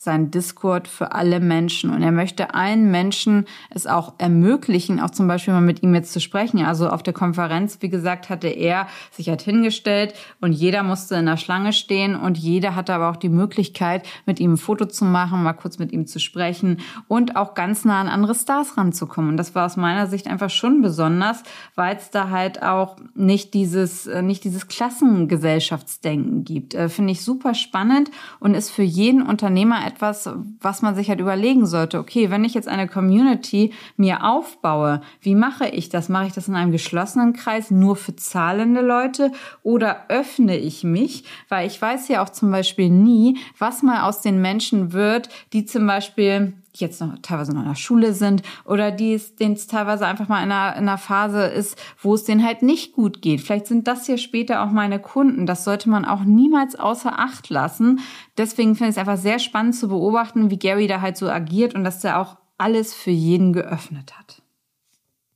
sein 0.03 0.31
Discord 0.31 0.87
für 0.87 1.11
alle 1.11 1.39
Menschen. 1.39 1.91
Und 1.91 2.01
er 2.01 2.11
möchte 2.11 2.55
allen 2.55 2.89
Menschen 2.89 3.45
es 3.69 3.85
auch 3.85 4.13
ermöglichen, 4.17 4.99
auch 4.99 5.11
zum 5.11 5.27
Beispiel 5.27 5.53
mal 5.53 5.61
mit 5.61 5.83
ihm 5.83 5.93
jetzt 5.93 6.11
zu 6.11 6.19
sprechen. 6.19 6.65
Also 6.65 6.89
auf 6.89 7.03
der 7.03 7.13
Konferenz, 7.13 7.77
wie 7.81 7.89
gesagt, 7.89 8.31
hatte 8.31 8.47
er 8.47 8.87
sich 9.11 9.29
halt 9.29 9.43
hingestellt 9.43 10.15
und 10.39 10.53
jeder 10.53 10.81
musste 10.81 11.13
in 11.17 11.27
der 11.27 11.37
Schlange 11.37 11.71
stehen 11.71 12.15
und 12.15 12.39
jeder 12.39 12.73
hatte 12.75 12.95
aber 12.95 13.11
auch 13.11 13.15
die 13.15 13.29
Möglichkeit, 13.29 14.03
mit 14.25 14.39
ihm 14.39 14.53
ein 14.53 14.57
Foto 14.57 14.87
zu 14.87 15.05
machen, 15.05 15.43
mal 15.43 15.53
kurz 15.53 15.77
mit 15.77 15.91
ihm 15.91 16.07
zu 16.07 16.19
sprechen 16.19 16.77
und 17.07 17.35
auch 17.35 17.53
ganz 17.53 17.85
nah 17.85 18.01
an 18.01 18.07
andere 18.07 18.33
Stars 18.33 18.77
ranzukommen. 18.77 19.29
Und 19.29 19.37
das 19.37 19.53
war 19.53 19.67
aus 19.67 19.77
meiner 19.77 20.07
Sicht 20.07 20.25
einfach 20.25 20.49
schon 20.49 20.81
besonders, 20.81 21.43
weil 21.75 21.95
es 21.95 22.09
da 22.09 22.31
halt 22.31 22.63
auch 22.63 22.95
nicht 23.13 23.53
dieses, 23.53 24.07
äh, 24.07 24.23
nicht 24.23 24.45
dieses 24.45 24.67
Klassengesellschaftsdenken 24.67 26.43
gibt. 26.43 26.73
Äh, 26.73 26.89
Finde 26.89 27.11
ich 27.11 27.23
super 27.23 27.53
spannend 27.53 28.09
und 28.39 28.55
ist 28.55 28.71
für 28.71 28.81
jeden 28.81 29.21
Unternehmer 29.21 29.90
etwas, 29.91 30.29
was 30.59 30.81
man 30.81 30.95
sich 30.95 31.09
halt 31.09 31.19
überlegen 31.19 31.65
sollte. 31.65 31.99
Okay, 31.99 32.29
wenn 32.29 32.43
ich 32.43 32.53
jetzt 32.53 32.67
eine 32.67 32.87
Community 32.87 33.73
mir 33.97 34.23
aufbaue, 34.23 35.01
wie 35.21 35.35
mache 35.35 35.67
ich 35.67 35.89
das? 35.89 36.09
Mache 36.09 36.27
ich 36.27 36.33
das 36.33 36.47
in 36.47 36.55
einem 36.55 36.71
geschlossenen 36.71 37.33
Kreis 37.33 37.71
nur 37.71 37.95
für 37.95 38.15
zahlende 38.15 38.81
Leute 38.81 39.31
oder 39.63 40.05
öffne 40.09 40.57
ich 40.57 40.83
mich? 40.83 41.25
Weil 41.49 41.67
ich 41.67 41.81
weiß 41.81 42.07
ja 42.07 42.23
auch 42.23 42.29
zum 42.29 42.51
Beispiel 42.51 42.89
nie, 42.89 43.37
was 43.57 43.83
mal 43.83 44.03
aus 44.03 44.21
den 44.21 44.41
Menschen 44.41 44.93
wird, 44.93 45.29
die 45.53 45.65
zum 45.65 45.85
Beispiel 45.85 46.53
die 46.75 46.83
jetzt 46.83 47.01
noch 47.01 47.17
teilweise 47.21 47.53
noch 47.53 47.61
in 47.61 47.67
der 47.67 47.75
Schule 47.75 48.13
sind 48.13 48.43
oder 48.65 48.91
die 48.91 49.13
es, 49.13 49.35
denen 49.35 49.55
es 49.55 49.67
teilweise 49.67 50.05
einfach 50.05 50.27
mal 50.27 50.43
in 50.43 50.51
einer, 50.51 50.75
in 50.75 50.87
einer 50.87 50.97
Phase 50.97 51.43
ist, 51.43 51.77
wo 52.01 52.13
es 52.13 52.23
denen 52.23 52.45
halt 52.45 52.61
nicht 52.61 52.93
gut 52.93 53.21
geht. 53.21 53.41
Vielleicht 53.41 53.67
sind 53.67 53.87
das 53.87 54.05
hier 54.05 54.17
später 54.17 54.63
auch 54.63 54.71
meine 54.71 54.99
Kunden. 54.99 55.45
Das 55.45 55.63
sollte 55.63 55.89
man 55.89 56.05
auch 56.05 56.23
niemals 56.23 56.75
außer 56.75 57.19
Acht 57.19 57.49
lassen. 57.49 57.99
Deswegen 58.37 58.75
finde 58.75 58.91
ich 58.91 58.95
es 58.95 58.99
einfach 58.99 59.17
sehr 59.17 59.39
spannend 59.39 59.75
zu 59.75 59.87
beobachten, 59.87 60.49
wie 60.49 60.59
Gary 60.59 60.87
da 60.87 61.01
halt 61.01 61.17
so 61.17 61.29
agiert 61.29 61.75
und 61.75 61.83
dass 61.83 61.99
der 61.99 62.19
auch 62.19 62.37
alles 62.57 62.93
für 62.93 63.11
jeden 63.11 63.53
geöffnet 63.53 64.17
hat. 64.17 64.41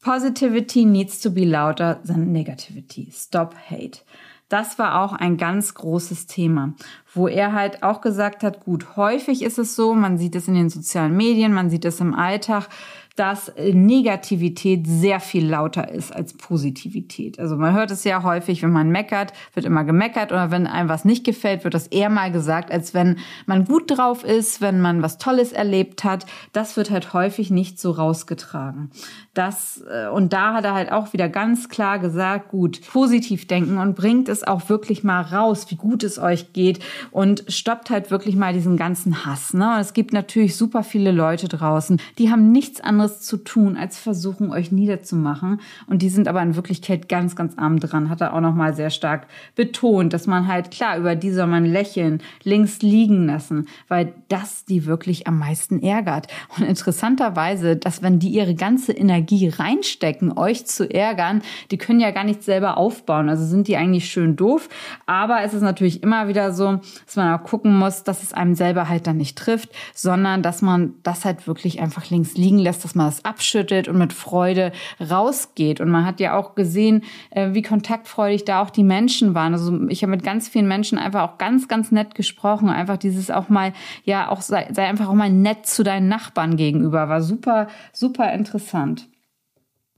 Positivity 0.01 0.85
needs 0.85 1.19
to 1.19 1.31
be 1.31 1.45
louder 1.45 1.99
than 2.03 2.31
negativity. 2.31 3.11
Stop 3.11 3.55
hate. 3.69 4.01
Das 4.47 4.77
war 4.77 5.01
auch 5.01 5.13
ein 5.13 5.37
ganz 5.37 5.73
großes 5.73 6.27
Thema, 6.27 6.73
wo 7.13 7.27
er 7.27 7.53
halt 7.53 7.81
auch 7.81 8.01
gesagt 8.01 8.43
hat, 8.43 8.63
gut, 8.63 8.95
häufig 8.95 9.41
ist 9.41 9.57
es 9.57 9.75
so, 9.75 9.95
man 9.95 10.19
sieht 10.19 10.35
es 10.35 10.47
in 10.47 10.53
den 10.53 10.69
sozialen 10.69 11.17
Medien, 11.17 11.51
man 11.51 11.71
sieht 11.71 11.83
es 11.83 11.99
im 11.99 12.13
Alltag, 12.13 12.69
dass 13.15 13.51
Negativität 13.57 14.85
sehr 14.85 15.21
viel 15.21 15.47
lauter 15.47 15.89
ist 15.89 16.13
als 16.13 16.33
Positivität. 16.33 17.39
Also 17.39 17.55
man 17.55 17.73
hört 17.73 17.89
es 17.91 18.03
ja 18.03 18.23
häufig, 18.23 18.61
wenn 18.61 18.71
man 18.71 18.89
meckert, 18.89 19.31
wird 19.53 19.65
immer 19.65 19.85
gemeckert 19.85 20.31
oder 20.31 20.51
wenn 20.51 20.67
einem 20.67 20.89
was 20.89 21.05
nicht 21.05 21.23
gefällt, 21.23 21.63
wird 21.63 21.73
das 21.73 21.87
eher 21.87 22.09
mal 22.09 22.31
gesagt, 22.31 22.71
als 22.71 22.93
wenn 22.93 23.17
man 23.45 23.65
gut 23.65 23.97
drauf 23.97 24.25
ist, 24.25 24.59
wenn 24.59 24.81
man 24.81 25.01
was 25.01 25.17
Tolles 25.17 25.53
erlebt 25.53 26.03
hat. 26.03 26.25
Das 26.51 26.75
wird 26.75 26.91
halt 26.91 27.13
häufig 27.13 27.51
nicht 27.51 27.79
so 27.79 27.91
rausgetragen. 27.91 28.91
Das, 29.35 29.83
äh, 29.91 30.07
und 30.07 30.31
da 30.31 30.53
hat 30.53 30.63
er 30.63 30.73
halt 30.73 30.93
auch 30.93 31.11
wieder 31.11 31.27
ganz 31.27 31.67
klar 31.67 31.99
gesagt, 31.99 32.47
gut, 32.47 32.79
positiv 32.87 33.47
denken 33.47 33.77
und 33.77 33.93
bringt 33.93 34.29
es 34.29 34.45
auch 34.45 34.69
wirklich 34.69 35.03
mal 35.03 35.21
raus, 35.21 35.65
wie 35.69 35.75
gut 35.75 36.03
es 36.03 36.17
euch 36.17 36.53
geht 36.53 36.79
und 37.11 37.43
stoppt 37.49 37.89
halt 37.89 38.11
wirklich 38.11 38.37
mal 38.37 38.53
diesen 38.53 38.77
ganzen 38.77 39.25
Hass. 39.25 39.53
Ne? 39.53 39.73
Und 39.75 39.81
es 39.81 39.91
gibt 39.91 40.13
natürlich 40.13 40.55
super 40.55 40.83
viele 40.83 41.11
Leute 41.11 41.49
draußen, 41.49 41.99
die 42.17 42.31
haben 42.31 42.53
nichts 42.53 42.79
anderes 42.79 43.21
zu 43.21 43.35
tun, 43.35 43.75
als 43.75 43.99
versuchen, 43.99 44.51
euch 44.51 44.71
niederzumachen. 44.71 45.59
Und 45.87 46.01
die 46.01 46.09
sind 46.09 46.29
aber 46.29 46.41
in 46.41 46.55
Wirklichkeit 46.55 47.09
ganz, 47.09 47.35
ganz 47.35 47.57
arm 47.57 47.81
dran. 47.81 48.09
Hat 48.09 48.21
er 48.21 48.33
auch 48.33 48.41
nochmal 48.41 48.73
sehr 48.73 48.89
stark 48.89 49.27
betont, 49.55 50.13
dass 50.13 50.27
man 50.27 50.47
halt, 50.47 50.71
klar, 50.71 50.97
über 50.97 51.17
die 51.17 51.31
soll 51.31 51.47
man 51.47 51.65
lächeln, 51.65 52.21
links 52.43 52.81
liegen 52.81 53.25
lassen, 53.25 53.67
weil 53.89 54.13
das 54.29 54.63
die 54.63 54.85
wirklich 54.85 55.27
am 55.27 55.39
meisten 55.39 55.83
ärgert. 55.83 56.27
Und 56.57 56.65
interessanterweise, 56.65 57.75
dass 57.75 58.01
wenn 58.01 58.19
die 58.19 58.29
ihre 58.29 58.55
ganze 58.55 58.93
Energie 58.93 59.24
Energie 59.25 59.49
reinstecken, 59.49 60.37
euch 60.37 60.65
zu 60.65 60.89
ärgern, 60.89 61.41
die 61.71 61.77
können 61.77 61.99
ja 61.99 62.11
gar 62.11 62.23
nichts 62.23 62.45
selber 62.45 62.77
aufbauen. 62.77 63.29
Also 63.29 63.45
sind 63.45 63.67
die 63.67 63.75
eigentlich 63.75 64.09
schön 64.09 64.35
doof. 64.35 64.69
Aber 65.05 65.41
es 65.41 65.53
ist 65.53 65.61
natürlich 65.61 66.03
immer 66.03 66.27
wieder 66.27 66.53
so, 66.53 66.79
dass 67.05 67.15
man 67.15 67.33
auch 67.33 67.43
gucken 67.43 67.77
muss, 67.77 68.03
dass 68.03 68.21
es 68.21 68.33
einem 68.33 68.55
selber 68.55 68.87
halt 68.87 69.07
dann 69.07 69.17
nicht 69.17 69.37
trifft, 69.37 69.69
sondern 69.93 70.43
dass 70.43 70.61
man 70.61 70.93
das 71.03 71.25
halt 71.25 71.47
wirklich 71.47 71.81
einfach 71.81 72.09
links 72.09 72.35
liegen 72.35 72.59
lässt, 72.59 72.83
dass 72.83 72.95
man 72.95 73.07
das 73.07 73.25
abschüttelt 73.25 73.87
und 73.87 73.97
mit 73.97 74.13
Freude 74.13 74.71
rausgeht. 75.01 75.81
Und 75.81 75.89
man 75.89 76.05
hat 76.05 76.19
ja 76.19 76.37
auch 76.37 76.55
gesehen, 76.55 77.03
äh, 77.31 77.53
wie 77.53 77.61
kontaktfreudig 77.61 78.45
da 78.45 78.61
auch 78.61 78.69
die 78.69 78.83
Menschen 78.83 79.33
waren. 79.33 79.53
Also 79.53 79.87
ich 79.87 80.03
habe 80.03 80.11
mit 80.11 80.23
ganz 80.23 80.47
vielen 80.47 80.67
Menschen 80.67 80.97
einfach 80.97 81.23
auch 81.23 81.37
ganz, 81.37 81.67
ganz 81.67 81.91
nett 81.91 82.13
gesprochen. 82.13 82.69
Einfach 82.69 82.97
dieses 82.97 83.31
auch 83.31 83.49
mal, 83.49 83.73
ja, 84.03 84.29
auch 84.29 84.41
sei, 84.41 84.67
sei 84.71 84.85
einfach 84.85 85.09
auch 85.09 85.13
mal 85.13 85.31
nett 85.31 85.65
zu 85.65 85.83
deinen 85.83 86.07
Nachbarn 86.07 86.57
gegenüber. 86.57 87.09
War 87.09 87.21
super, 87.21 87.67
super 87.91 88.31
interessant. 88.33 89.07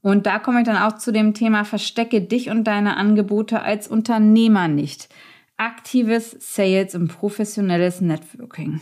Und 0.02 0.26
da 0.26 0.40
komme 0.40 0.60
ich 0.60 0.66
dann 0.66 0.78
auch 0.78 0.98
zu 0.98 1.12
dem 1.12 1.34
Thema, 1.34 1.66
verstecke 1.66 2.22
dich 2.22 2.50
und 2.50 2.66
deine 2.66 2.98
Angebote 2.98 3.62
als 3.62 3.88
Unternehmer 3.88 4.68
nicht. 4.68 5.10
Aktives 5.58 6.36
Sales 6.40 6.94
und 6.94 7.08
professionelles 7.08 8.00
Networking 8.00 8.80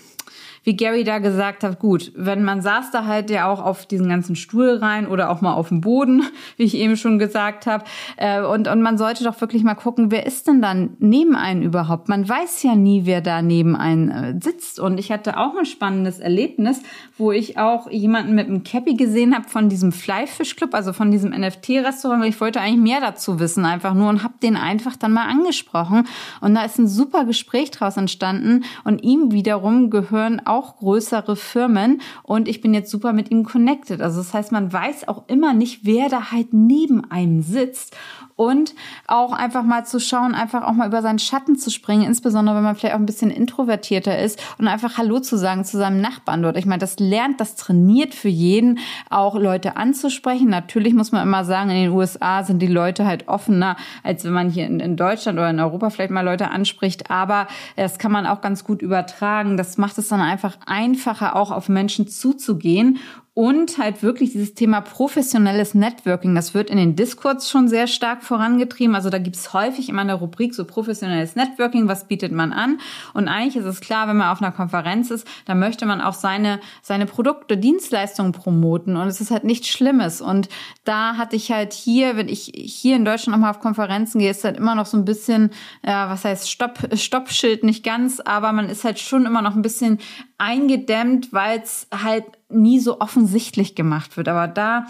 wie 0.65 0.75
Gary 0.75 1.04
da 1.04 1.19
gesagt 1.19 1.63
hat, 1.63 1.80
gut, 1.80 2.12
wenn 2.15 2.43
man 2.43 2.62
saß 2.62 2.89
da 2.91 3.06
halt 3.06 3.30
ja 3.30 3.47
auch 3.47 3.63
auf 3.63 3.86
diesen 3.86 4.10
ganzen 4.10 4.36
Stuhl 4.36 4.78
rein 4.78 5.08
oder 5.08 5.30
auch 5.30 5.39
mal 5.39 5.54
auf 5.54 5.69
dem 5.69 5.80
Boden, 5.80 6.23
wie 6.58 6.63
ich 6.63 6.75
eben 6.75 6.97
schon 6.97 7.19
gesagt 7.19 7.67
habe. 7.67 7.86
Äh, 8.17 8.41
und, 8.41 8.67
und 8.67 8.82
man 8.82 8.97
sollte 8.97 9.23
doch 9.23 9.39
wirklich 9.39 9.63
mal 9.63 9.75
gucken, 9.75 10.10
wer 10.10 10.25
ist 10.25 10.47
denn 10.47 10.62
dann 10.62 10.97
neben 10.99 11.36
einen 11.36 11.62
überhaupt? 11.62 12.10
Man 12.10 12.28
weiß 12.28 12.63
ja 12.63 12.75
nie, 12.75 13.06
wer 13.06 13.21
da 13.21 13.43
neben 13.43 13.75
einen 13.75 14.10
äh, 14.10 14.39
sitzt. 14.41 14.80
Und 14.80 14.99
ich 14.99 15.12
hatte 15.12 15.38
auch 15.38 15.56
ein 15.56 15.65
spannendes 15.65 16.19
Erlebnis, 16.19 16.82
wo 17.17 17.32
ich 17.32 17.60
auch 17.60 17.89
jemanden 17.91 18.34
mit 18.34 18.47
einem 18.47 18.63
Cappy 18.63 18.95
gesehen 18.95 19.36
habe 19.36 19.47
von 19.47 19.69
diesem 19.69 19.91
Flyfish 19.91 20.56
Club, 20.56 20.73
also 20.73 20.93
von 20.93 21.12
diesem 21.12 21.30
NFT-Restaurant. 21.30 22.25
Ich 22.25 22.41
wollte 22.41 22.60
eigentlich 22.60 22.82
mehr 22.82 23.01
dazu 23.01 23.39
wissen, 23.39 23.65
einfach 23.65 23.93
nur 23.93 24.10
und 24.10 24.23
habe 24.23 24.34
den 24.41 24.58
einfach 24.58 24.95
dann 24.95 25.13
mal 25.13 25.28
angesprochen. 25.28 26.08
Und 26.41 26.56
da 26.56 26.65
ist 26.65 26.80
ein 26.80 26.88
super 26.88 27.23
Gespräch 27.25 27.69
draus 27.69 27.97
entstanden. 27.97 28.63
Und 28.84 29.04
ihm 29.04 29.32
wiederum 29.32 29.91
gehören 29.91 30.41
auch 30.45 30.55
auch 30.56 30.78
größere 30.78 31.36
Firmen 31.36 32.02
und 32.24 32.48
ich 32.48 32.62
bin 32.62 32.74
jetzt 32.74 32.89
super 32.89 33.13
mit 33.13 33.30
ihm 33.32 33.44
connected. 33.44 34.02
Also 34.02 34.18
das 34.20 34.34
heißt, 34.34 34.52
man 34.52 34.72
weiß 34.72 35.08
auch 35.08 35.24
immer 35.28 35.54
nicht, 35.54 35.82
wer 35.84 36.10
da 36.10 36.32
halt 36.32 36.54
neben 36.54 37.10
einem 37.12 37.41
sitzt 37.41 37.96
und 38.36 38.74
auch 39.08 39.32
einfach 39.32 39.63
mal 39.63 39.86
zu 39.86 40.00
schauen, 40.00 40.36
einfach 40.36 40.63
auch 40.63 40.74
mal 40.74 40.88
über 40.88 41.02
seinen 41.02 41.19
Schatten 41.19 41.58
zu 41.58 41.69
springen, 41.69 42.04
insbesondere 42.04 42.56
wenn 42.58 42.63
man 42.63 42.76
vielleicht 42.76 42.95
auch 42.95 43.00
ein 43.00 43.06
bisschen 43.06 43.32
introvertierter 43.32 44.17
ist 44.19 44.41
und 44.58 44.67
einfach 44.67 44.98
Hallo 44.98 45.19
zu 45.19 45.38
sagen 45.38 45.63
zu 45.63 45.78
seinem 45.78 46.02
Nachbarn 46.02 46.41
dort. 46.41 46.58
Ich 46.58 46.65
meine, 46.65 46.80
das 46.80 47.00
lernt, 47.00 47.39
das 47.39 47.56
trainiert 47.56 48.13
für 48.13 48.30
jeden, 48.30 48.80
auch 49.10 49.36
Leute 49.36 49.78
anzusprechen. 49.78 50.50
Natürlich 50.50 50.93
muss 50.93 51.12
man 51.12 51.24
immer 51.24 51.45
sagen, 51.45 51.69
in 51.69 51.84
den 51.84 51.91
USA 51.91 52.43
sind 52.43 52.62
die 52.62 52.67
Leute 52.67 53.06
halt 53.06 53.28
offener, 53.28 53.78
als 54.04 54.26
wenn 54.26 54.34
man 54.34 54.50
hier 54.50 54.65
in, 54.65 54.80
in 54.80 54.98
Deutschland 54.98 55.38
oder 55.38 55.50
in 55.50 55.60
Europa 55.60 55.89
vielleicht 55.89 56.12
mal 56.12 56.21
Leute 56.21 56.52
anspricht. 56.52 57.10
Aber 57.10 57.48
das 57.78 58.00
kann 58.00 58.12
man 58.12 58.26
auch 58.28 58.41
ganz 58.41 58.65
gut 58.65 58.82
übertragen. 58.82 59.56
Das 59.56 59.78
macht 59.78 59.98
es 59.98 60.10
dann 60.10 60.21
einfach 60.21 60.58
einfacher, 60.65 61.36
auch 61.36 61.52
auf 61.52 61.69
Menschen 61.69 62.08
zuzugehen 62.08 63.00
und 63.36 63.78
halt 63.78 64.02
wirklich 64.02 64.32
dieses 64.32 64.54
Thema 64.54 64.80
professionelles 64.80 65.74
Networking. 65.74 66.34
Das 66.36 66.54
wird 66.54 66.69
in 66.69 66.78
den 66.78 66.95
Discords 66.95 67.50
schon 67.50 67.67
sehr 67.67 67.86
stark 67.86 68.24
vorangetrieben. 68.24 68.95
Also 68.95 69.10
da 69.10 69.17
gibt's 69.17 69.52
häufig 69.52 69.89
immer 69.89 70.02
eine 70.02 70.13
Rubrik 70.13 70.56
so 70.56 70.63
professionelles 70.63 71.36
Networking, 71.36 71.89
was 71.89 72.08
bietet 72.08 72.32
man 72.32 72.54
an? 72.54 72.80
Und 73.13 73.28
eigentlich 73.28 73.58
ist 73.58 73.65
es 73.65 73.82
klar, 73.82 74.08
wenn 74.08 74.15
man 74.15 74.30
auf 74.30 74.41
einer 74.41 74.54
Konferenz 74.54 75.12
ist, 75.12 75.28
dann 75.45 75.60
möchte 75.60 75.86
man 75.86 76.00
auch 76.00 76.13
seine, 76.13 76.62
seine 76.82 77.06
Produkte, 77.06 77.58
Dienstleistungen 77.58 78.32
promoten 78.32 78.95
und 78.95 79.08
es 79.08 79.19
ist 79.19 79.32
halt 79.32 79.43
nichts 79.43 79.67
Schlimmes. 79.67 80.21
Und 80.21 80.48
da 80.86 81.17
hatte 81.17 81.36
ich 81.36 81.52
halt 81.52 81.74
hier, 81.74 82.15
wenn 82.15 82.30
ich 82.30 82.54
hier 82.56 82.95
in 82.95 83.04
Deutschland 83.04 83.36
nochmal 83.36 83.52
auf 83.52 83.60
Konferenzen 83.60 84.19
gehe, 84.19 84.32
ist 84.32 84.45
halt 84.45 84.56
immer 84.56 84.76
noch 84.76 84.86
so 84.86 84.95
ein 84.95 85.04
bisschen, 85.04 85.50
äh, 85.82 85.91
was 85.91 86.24
heißt 86.24 86.50
Stopp, 86.50 86.88
Stoppschild 86.93 87.65
nicht 87.65 87.84
ganz, 87.84 88.21
aber 88.21 88.54
man 88.54 88.69
ist 88.69 88.86
halt 88.86 88.98
schon 88.98 89.26
immer 89.26 89.41
noch 89.41 89.58
ein 89.58 89.62
bisschen 89.62 90.00
eingedämmt, 90.38 91.34
weil 91.34 91.60
es 91.60 91.88
halt 91.91 92.24
nie 92.56 92.80
so 92.80 93.00
offensichtlich 93.00 93.76
gemacht 93.76 94.18
wird. 94.18 94.28
Aber 94.28 94.48
da 94.48 94.88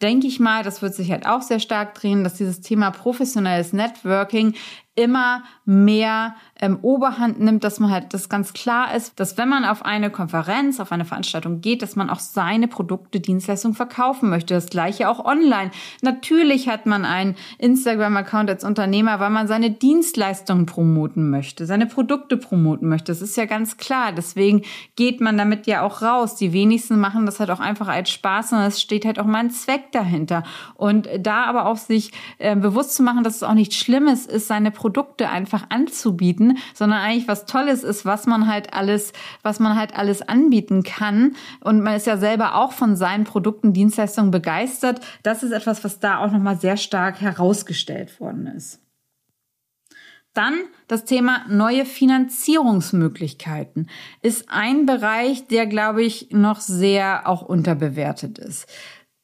denke 0.00 0.26
ich 0.26 0.40
mal, 0.40 0.62
das 0.62 0.82
wird 0.82 0.94
sich 0.94 1.10
halt 1.10 1.26
auch 1.26 1.42
sehr 1.42 1.60
stark 1.60 1.94
drehen, 1.94 2.24
dass 2.24 2.34
dieses 2.34 2.60
Thema 2.60 2.90
professionelles 2.90 3.72
Networking 3.72 4.54
immer 4.98 5.44
mehr 5.64 6.34
ähm, 6.60 6.78
Oberhand 6.82 7.38
nimmt, 7.38 7.62
dass 7.62 7.78
man 7.78 7.90
halt 7.90 8.12
das 8.14 8.28
ganz 8.28 8.52
klar 8.52 8.94
ist, 8.96 9.20
dass 9.20 9.38
wenn 9.38 9.48
man 9.48 9.64
auf 9.64 9.84
eine 9.84 10.10
Konferenz, 10.10 10.80
auf 10.80 10.90
eine 10.90 11.04
Veranstaltung 11.04 11.60
geht, 11.60 11.82
dass 11.82 11.94
man 11.94 12.10
auch 12.10 12.18
seine 12.18 12.66
Produkte, 12.66 13.20
Dienstleistungen 13.20 13.76
verkaufen 13.76 14.28
möchte. 14.28 14.54
Das 14.54 14.66
gleiche 14.66 15.08
auch 15.08 15.24
online. 15.24 15.70
Natürlich 16.02 16.68
hat 16.68 16.86
man 16.86 17.04
einen 17.04 17.36
Instagram-Account 17.58 18.50
als 18.50 18.64
Unternehmer, 18.64 19.20
weil 19.20 19.30
man 19.30 19.46
seine 19.46 19.70
Dienstleistungen 19.70 20.66
promoten 20.66 21.30
möchte, 21.30 21.64
seine 21.64 21.86
Produkte 21.86 22.36
promoten 22.36 22.88
möchte. 22.88 23.12
Das 23.12 23.22
ist 23.22 23.36
ja 23.36 23.44
ganz 23.44 23.76
klar. 23.76 24.10
Deswegen 24.10 24.62
geht 24.96 25.20
man 25.20 25.38
damit 25.38 25.68
ja 25.68 25.82
auch 25.82 26.02
raus. 26.02 26.34
Die 26.34 26.52
wenigsten 26.52 26.98
machen 26.98 27.24
das 27.24 27.38
halt 27.38 27.52
auch 27.52 27.60
einfach 27.60 27.86
als 27.86 28.10
Spaß, 28.10 28.50
sondern 28.50 28.66
es 28.66 28.80
steht 28.80 29.04
halt 29.04 29.20
auch 29.20 29.26
mal 29.26 29.38
ein 29.38 29.50
Zweck 29.50 29.92
dahinter. 29.92 30.42
Und 30.74 31.08
da 31.20 31.44
aber 31.44 31.66
auch 31.66 31.76
sich 31.76 32.10
äh, 32.38 32.56
bewusst 32.56 32.96
zu 32.96 33.04
machen, 33.04 33.22
dass 33.22 33.36
es 33.36 33.42
auch 33.44 33.54
nichts 33.54 33.76
Schlimmes 33.76 34.26
ist, 34.26 34.48
seine 34.48 34.72
Produkte 34.72 34.87
einfach 35.28 35.66
anzubieten, 35.70 36.58
sondern 36.74 37.00
eigentlich 37.00 37.28
was 37.28 37.46
Tolles 37.46 37.84
ist, 37.84 38.04
was 38.04 38.26
man 38.26 38.46
halt 38.46 38.74
alles, 38.74 39.12
was 39.42 39.60
man 39.60 39.78
halt 39.78 39.96
alles 39.96 40.22
anbieten 40.22 40.82
kann. 40.82 41.36
Und 41.60 41.82
man 41.82 41.94
ist 41.94 42.06
ja 42.06 42.16
selber 42.16 42.54
auch 42.54 42.72
von 42.72 42.96
seinen 42.96 43.24
Produkten, 43.24 43.72
Dienstleistungen 43.72 44.30
begeistert. 44.30 45.00
Das 45.22 45.42
ist 45.42 45.52
etwas, 45.52 45.84
was 45.84 46.00
da 46.00 46.18
auch 46.18 46.30
nochmal 46.30 46.58
sehr 46.58 46.76
stark 46.76 47.20
herausgestellt 47.20 48.20
worden 48.20 48.46
ist. 48.46 48.80
Dann 50.38 50.54
das 50.86 51.04
Thema 51.04 51.44
neue 51.48 51.84
Finanzierungsmöglichkeiten 51.84 53.90
ist 54.22 54.44
ein 54.48 54.86
Bereich, 54.86 55.48
der, 55.48 55.66
glaube 55.66 56.04
ich, 56.04 56.28
noch 56.30 56.60
sehr 56.60 57.26
auch 57.26 57.42
unterbewertet 57.42 58.38
ist. 58.38 58.68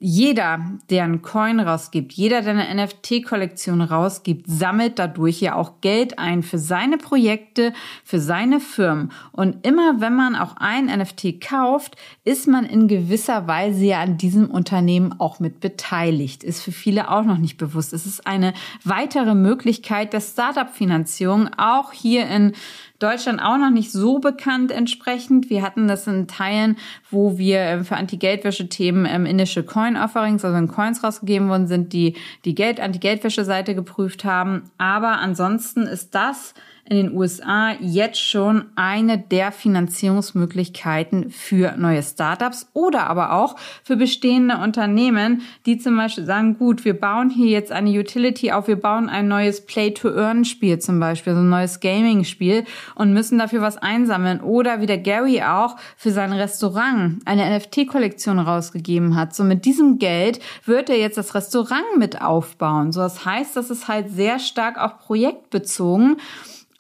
Jeder, 0.07 0.61
der 0.91 1.05
einen 1.05 1.23
Coin 1.23 1.61
rausgibt, 1.61 2.13
jeder, 2.13 2.43
der 2.43 2.53
eine 2.53 2.85
NFT-Kollektion 2.85 3.81
rausgibt, 3.81 4.45
sammelt 4.47 4.99
dadurch 4.99 5.41
ja 5.41 5.55
auch 5.55 5.81
Geld 5.81 6.19
ein 6.19 6.43
für 6.43 6.59
seine 6.59 6.99
Projekte, 6.99 7.73
für 8.05 8.21
seine 8.21 8.61
Firmen. 8.61 9.13
Und 9.33 9.67
immer 9.67 10.03
wenn 10.03 10.15
man 10.15 10.37
auch 10.37 10.57
ein 10.59 10.95
NFT 10.95 11.41
kauft, 11.41 11.97
ist 12.23 12.47
man 12.47 12.67
in 12.67 12.87
gewisser 12.87 13.47
Weise 13.47 13.83
ja 13.83 14.03
an 14.03 14.19
diesem 14.19 14.51
Unternehmen 14.51 15.19
auch 15.19 15.41
mit 15.41 15.61
beteiligt. 15.61 16.45
Ist 16.45 16.63
für 16.63 16.73
viele 16.73 17.11
auch 17.11 17.25
noch 17.25 17.39
nicht 17.39 17.57
bewusst. 17.57 17.95
Es 17.95 18.05
ist 18.05 18.27
eine 18.27 18.53
weitere 18.85 19.35
Möglichkeit 19.35 20.13
der 20.13 20.21
Startup-Finanzierung, 20.21 21.49
auch 21.57 21.93
hier 21.93 22.29
in 22.29 22.53
Deutschland 22.99 23.43
auch 23.43 23.59
noch 23.59 23.71
nicht 23.71 23.91
so 23.91 24.19
bekannt 24.19 24.71
entsprechend. 24.71 25.51
Wir 25.51 25.63
hatten 25.63 25.89
das 25.89 26.07
in 26.07 26.29
Teilen, 26.29 26.77
wo 27.11 27.39
wir 27.39 27.59
ähm, 27.59 27.85
für 27.85 27.97
Anti-Geldwäsche-Themen 27.97 29.07
ähm, 29.07 29.27
Initial 29.27 29.65
Coin 29.65 29.97
Offerings, 29.97 30.45
also 30.45 30.57
in 30.57 30.69
Coins 30.69 31.03
rausgegeben 31.03 31.49
worden 31.49 31.67
sind, 31.67 31.93
die 31.93 32.15
die 32.45 32.55
Geld 32.55 32.81
Anti-Geldwäsche-Seite 32.81 33.75
geprüft 33.75 34.25
haben. 34.25 34.71
Aber 34.79 35.19
ansonsten 35.19 35.83
ist 35.83 36.15
das 36.15 36.55
in 36.87 36.97
den 36.97 37.17
USA 37.17 37.73
jetzt 37.81 38.21
schon 38.21 38.67
eine 38.77 39.19
der 39.19 39.53
Finanzierungsmöglichkeiten 39.53 41.31
für 41.31 41.77
neue 41.79 42.03
Startups 42.03 42.69
oder 42.75 43.07
aber 43.07 43.33
auch 43.33 43.57
für 43.83 43.97
bestehende 43.97 44.59
Unternehmen, 44.59 45.43
die 45.65 45.79
zum 45.79 45.97
Beispiel 45.97 46.27
sagen, 46.27 46.59
gut, 46.59 46.85
wir 46.85 46.99
bauen 46.99 47.31
hier 47.31 47.49
jetzt 47.49 47.73
eine 47.73 47.91
Utility 47.91 48.53
auf, 48.53 48.69
wir 48.69 48.81
bauen 48.81 49.09
ein 49.09 49.29
neues 49.29 49.65
Play-to-Earn-Spiel 49.65 50.79
zum 50.79 51.01
Beispiel, 51.01 51.33
so 51.33 51.41
ein 51.41 51.49
neues 51.49 51.81
Gaming-Spiel 51.81 52.65
und 52.95 53.15
müssen 53.15 53.39
dafür 53.39 53.63
was 53.63 53.79
einsammeln. 53.79 54.41
Oder 54.41 54.81
wie 54.81 54.87
der 54.87 54.99
Gary 54.99 55.43
auch 55.43 55.77
für 55.97 56.11
sein 56.11 56.33
Restaurant 56.33 57.21
eine 57.25 57.59
NFT-Kollektion 57.59 58.39
rausgegeben 58.39 59.17
hat. 59.17 59.35
So 59.35 59.43
mit 59.45 59.65
diesem 59.65 59.99
Geld 59.99 60.41
wird 60.67 60.91
er 60.91 60.99
jetzt 60.99 61.17
das 61.17 61.35
Restaurant 61.35 61.97
mit 61.97 62.21
aufbauen. 62.21 62.93
So 62.93 63.01
das 63.01 63.25
heißt, 63.25 63.57
das 63.57 63.71
ist 63.71 63.89
halt 63.89 64.11
sehr 64.11 64.39
stark 64.39 64.79
auch 64.79 64.99
projektbezogen. 64.99 66.17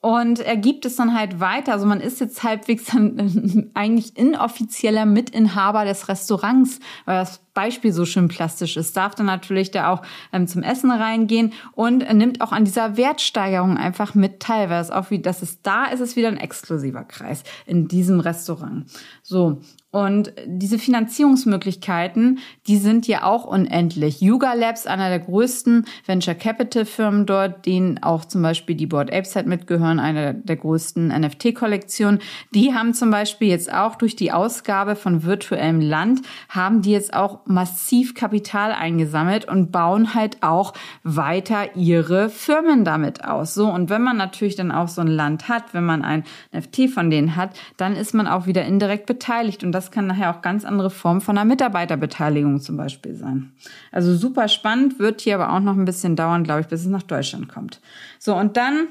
Und 0.04 0.40
er 0.40 0.58
gibt 0.58 0.84
es 0.84 0.96
dann 0.96 1.18
halt 1.18 1.40
weiter. 1.40 1.72
Also 1.72 1.86
man 1.86 2.02
ist 2.02 2.20
jetzt 2.20 2.42
halbwegs 2.42 2.84
dann 2.92 3.70
eigentlich 3.72 4.18
inoffizieller 4.18 5.06
Mitinhaber 5.06 5.86
des 5.86 6.08
Restaurants, 6.08 6.78
weil 7.06 7.20
das 7.20 7.40
Beispiel 7.54 7.90
so 7.90 8.04
schön 8.04 8.28
plastisch 8.28 8.76
ist, 8.76 8.94
darf 8.98 9.14
dann 9.14 9.24
natürlich 9.24 9.70
da 9.70 9.90
auch 9.90 10.02
ähm, 10.30 10.46
zum 10.46 10.62
Essen 10.62 10.90
reingehen 10.90 11.54
und 11.72 12.06
nimmt 12.12 12.42
auch 12.42 12.52
an 12.52 12.66
dieser 12.66 12.98
Wertsteigerung 12.98 13.78
einfach 13.78 14.14
mit 14.14 14.40
teil, 14.40 14.68
weil 14.68 14.82
es 14.82 14.90
auch 14.90 15.10
wie, 15.10 15.22
dass 15.22 15.40
es 15.40 15.62
da 15.62 15.86
ist, 15.86 16.00
es 16.00 16.16
wieder 16.16 16.28
ein 16.28 16.36
exklusiver 16.36 17.04
Kreis 17.04 17.42
in 17.64 17.88
diesem 17.88 18.20
Restaurant. 18.20 18.84
So. 19.22 19.62
Und 19.94 20.32
diese 20.44 20.80
Finanzierungsmöglichkeiten, 20.80 22.40
die 22.66 22.78
sind 22.78 23.06
ja 23.06 23.22
auch 23.22 23.44
unendlich. 23.44 24.20
Yuga 24.20 24.54
Labs, 24.54 24.88
einer 24.88 25.08
der 25.08 25.20
größten 25.20 25.84
Venture 26.04 26.34
Capital 26.34 26.84
Firmen 26.84 27.26
dort, 27.26 27.64
denen 27.64 28.02
auch 28.02 28.24
zum 28.24 28.42
Beispiel 28.42 28.74
die 28.74 28.88
Board 28.88 29.14
Apes 29.14 29.36
halt 29.36 29.46
mitgehören, 29.46 30.00
einer 30.00 30.32
der 30.34 30.56
größten 30.56 31.16
NFT-Kollektionen, 31.16 32.18
die 32.52 32.74
haben 32.74 32.92
zum 32.92 33.12
Beispiel 33.12 33.46
jetzt 33.46 33.72
auch 33.72 33.94
durch 33.94 34.16
die 34.16 34.32
Ausgabe 34.32 34.96
von 34.96 35.22
virtuellem 35.22 35.80
Land, 35.80 36.22
haben 36.48 36.82
die 36.82 36.90
jetzt 36.90 37.14
auch 37.14 37.46
massiv 37.46 38.16
Kapital 38.16 38.72
eingesammelt 38.72 39.44
und 39.44 39.70
bauen 39.70 40.12
halt 40.12 40.42
auch 40.42 40.72
weiter 41.04 41.76
ihre 41.76 42.30
Firmen 42.30 42.84
damit 42.84 43.24
aus. 43.24 43.54
So, 43.54 43.68
und 43.68 43.90
wenn 43.90 44.02
man 44.02 44.16
natürlich 44.16 44.56
dann 44.56 44.72
auch 44.72 44.88
so 44.88 45.02
ein 45.02 45.06
Land 45.06 45.48
hat, 45.48 45.72
wenn 45.72 45.84
man 45.84 46.02
ein 46.02 46.24
NFT 46.52 46.90
von 46.90 47.10
denen 47.10 47.36
hat, 47.36 47.50
dann 47.76 47.94
ist 47.94 48.12
man 48.12 48.26
auch 48.26 48.46
wieder 48.46 48.64
indirekt 48.64 49.06
beteiligt. 49.06 49.62
Und 49.62 49.70
das 49.70 49.83
kann 49.90 50.06
nachher 50.06 50.34
auch 50.34 50.42
ganz 50.42 50.64
andere 50.64 50.90
Formen 50.90 51.20
von 51.20 51.36
einer 51.36 51.44
Mitarbeiterbeteiligung 51.44 52.60
zum 52.60 52.76
Beispiel 52.76 53.14
sein. 53.14 53.52
Also 53.92 54.14
super 54.14 54.48
spannend, 54.48 54.98
wird 54.98 55.20
hier 55.20 55.36
aber 55.36 55.52
auch 55.52 55.60
noch 55.60 55.76
ein 55.76 55.84
bisschen 55.84 56.16
dauern, 56.16 56.44
glaube 56.44 56.60
ich, 56.60 56.66
bis 56.66 56.82
es 56.82 56.86
nach 56.86 57.02
Deutschland 57.02 57.48
kommt. 57.48 57.80
So, 58.18 58.34
und 58.36 58.56
dann 58.56 58.88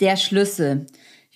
der 0.00 0.16
Schlüssel. 0.16 0.86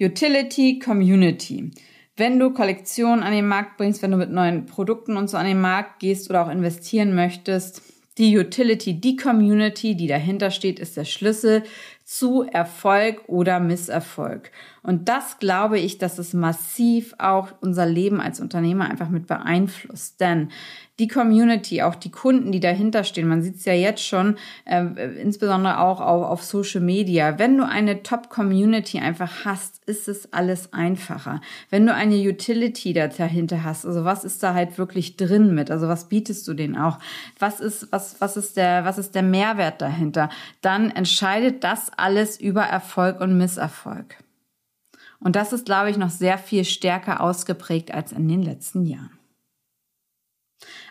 Utility 0.00 0.80
Community 0.80 1.72
wenn 2.16 2.38
du 2.38 2.50
Kollektionen 2.50 3.24
an 3.24 3.32
den 3.32 3.48
Markt 3.48 3.76
bringst, 3.76 4.02
wenn 4.02 4.12
du 4.12 4.16
mit 4.16 4.30
neuen 4.30 4.66
Produkten 4.66 5.16
und 5.16 5.28
so 5.28 5.36
an 5.36 5.46
den 5.46 5.60
Markt 5.60 5.98
gehst 6.00 6.30
oder 6.30 6.44
auch 6.44 6.50
investieren 6.50 7.14
möchtest, 7.14 7.82
die 8.18 8.38
Utility, 8.38 9.00
die 9.00 9.16
Community, 9.16 9.96
die 9.96 10.06
dahinter 10.06 10.52
steht, 10.52 10.78
ist 10.78 10.96
der 10.96 11.04
Schlüssel 11.04 11.64
zu 12.04 12.42
Erfolg 12.42 13.22
oder 13.26 13.58
Misserfolg. 13.58 14.52
Und 14.84 15.08
das 15.08 15.38
glaube 15.38 15.78
ich, 15.78 15.96
dass 15.96 16.18
es 16.18 16.34
massiv 16.34 17.14
auch 17.18 17.48
unser 17.62 17.86
Leben 17.86 18.20
als 18.20 18.38
Unternehmer 18.38 18.84
einfach 18.84 19.08
mit 19.08 19.26
beeinflusst. 19.26 20.20
Denn 20.20 20.50
die 20.98 21.08
Community, 21.08 21.80
auch 21.82 21.94
die 21.94 22.10
Kunden, 22.10 22.52
die 22.52 22.60
dahinter 22.60 23.02
stehen, 23.02 23.26
man 23.26 23.42
sieht 23.42 23.56
es 23.56 23.64
ja 23.64 23.72
jetzt 23.72 24.06
schon, 24.06 24.36
äh, 24.66 24.84
insbesondere 25.20 25.80
auch 25.80 26.02
auf, 26.02 26.26
auf 26.26 26.44
Social 26.44 26.82
Media. 26.82 27.38
Wenn 27.38 27.56
du 27.56 27.66
eine 27.66 28.02
Top-Community 28.02 28.98
einfach 28.98 29.46
hast, 29.46 29.82
ist 29.86 30.06
es 30.06 30.32
alles 30.34 30.74
einfacher. 30.74 31.40
Wenn 31.70 31.86
du 31.86 31.94
eine 31.94 32.16
Utility 32.16 32.92
dahinter 32.92 33.64
hast, 33.64 33.86
also 33.86 34.04
was 34.04 34.22
ist 34.22 34.42
da 34.42 34.52
halt 34.52 34.76
wirklich 34.76 35.16
drin 35.16 35.54
mit? 35.54 35.70
Also 35.70 35.88
was 35.88 36.10
bietest 36.10 36.46
du 36.46 36.52
denen 36.52 36.76
auch? 36.76 36.98
Was 37.38 37.58
ist, 37.58 37.90
was, 37.90 38.20
was 38.20 38.36
ist 38.36 38.58
der, 38.58 38.84
was 38.84 38.98
ist 38.98 39.14
der 39.14 39.22
Mehrwert 39.22 39.80
dahinter? 39.80 40.28
Dann 40.60 40.90
entscheidet 40.90 41.64
das 41.64 41.90
alles 41.96 42.38
über 42.38 42.64
Erfolg 42.64 43.22
und 43.22 43.38
Misserfolg. 43.38 44.18
Und 45.20 45.36
das 45.36 45.52
ist, 45.52 45.66
glaube 45.66 45.90
ich, 45.90 45.96
noch 45.96 46.10
sehr 46.10 46.38
viel 46.38 46.64
stärker 46.64 47.20
ausgeprägt 47.20 47.92
als 47.92 48.12
in 48.12 48.28
den 48.28 48.42
letzten 48.42 48.84
Jahren. 48.84 49.18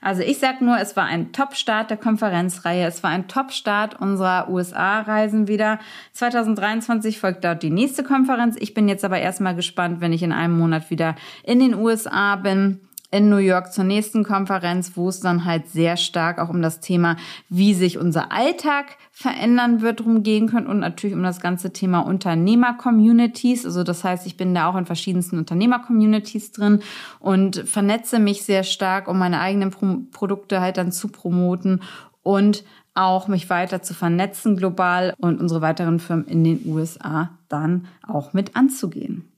Also 0.02 0.22
ich 0.22 0.40
sag 0.40 0.62
nur, 0.62 0.78
es 0.78 0.96
war 0.96 1.06
ein 1.06 1.32
Top-Start 1.32 1.90
der 1.90 1.98
Konferenzreihe. 1.98 2.86
Es 2.86 3.04
war 3.04 3.10
ein 3.10 3.28
Top-Start 3.28 4.00
unserer 4.00 4.50
USA-Reisen 4.50 5.48
wieder. 5.48 5.80
2023 6.12 7.20
folgt 7.20 7.44
dort 7.44 7.64
die 7.64 7.70
nächste 7.70 8.04
Konferenz. 8.04 8.56
Ich 8.60 8.74
bin 8.74 8.90
jetzt 8.90 9.06
aber 9.06 9.20
erstmal 9.20 9.56
gespannt, 9.56 10.02
wenn 10.02 10.14
ich 10.14 10.24
in 10.24 10.32
einem 10.32 10.58
Monat 10.58 10.90
wieder 10.90 11.16
in 11.44 11.60
den 11.60 11.74
USA 11.74 12.36
bin 12.36 12.82
in 13.13 13.30
New 13.30 13.38
York 13.38 13.71
zur 13.71 13.84
nächsten 13.84 14.23
Konferenz, 14.23 14.93
wo 14.95 15.08
es 15.08 15.19
dann 15.19 15.45
halt 15.45 15.67
sehr 15.67 15.97
stark 15.97 16.39
auch 16.39 16.49
um 16.49 16.63
das 16.63 16.80
Thema, 16.80 17.15
wie 17.47 17.76
sich 17.76 17.99
unser 17.99 18.32
Alltag 18.32 18.97
verändern 19.12 19.82
wird, 19.82 19.99
drum 19.99 20.23
gehen 20.23 20.47
können 20.47 20.65
und 20.65 20.80
natürlich 20.80 21.15
um 21.15 21.21
das 21.21 21.39
ganze 21.39 21.71
Thema 21.71 21.99
Unternehmer-Communities. 21.99 23.65
Also 23.67 23.84
das 23.84 24.04
heißt, 24.04 24.26
ich 24.26 24.36
bin 24.36 24.56
da 24.56 24.67
auch 24.67 24.76
in 24.76 24.88
verschiedensten 24.88 25.38
Unternehmer-Communities 25.38 26.54
drin 26.54 26.80
und 27.19 27.58
vernetze 27.67 28.17
mich 28.17 28.43
sehr 28.43 28.63
stark, 28.63 29.08
um 29.08 29.19
meine 29.19 29.39
eigenen 29.39 29.69
Pro 29.69 29.97
Produkte 30.12 30.60
halt 30.60 30.78
dann 30.78 30.91
zu 30.91 31.08
promoten 31.08 31.82
und 32.23 32.63
auch 32.95 33.28
mich 33.28 33.49
weiter 33.49 33.84
zu 33.84 33.93
vernetzen 33.93 34.58
global 34.58 35.13
und 35.19 35.39
unsere 35.39 35.62
weiteren 35.62 35.99
Firmen 35.99 36.26
in 36.26 36.43
den 36.43 36.62
USA 36.65 37.38
dann 37.47 37.86
auch 38.08 38.34
mit 38.34 38.56
anzugehen. 38.56 39.32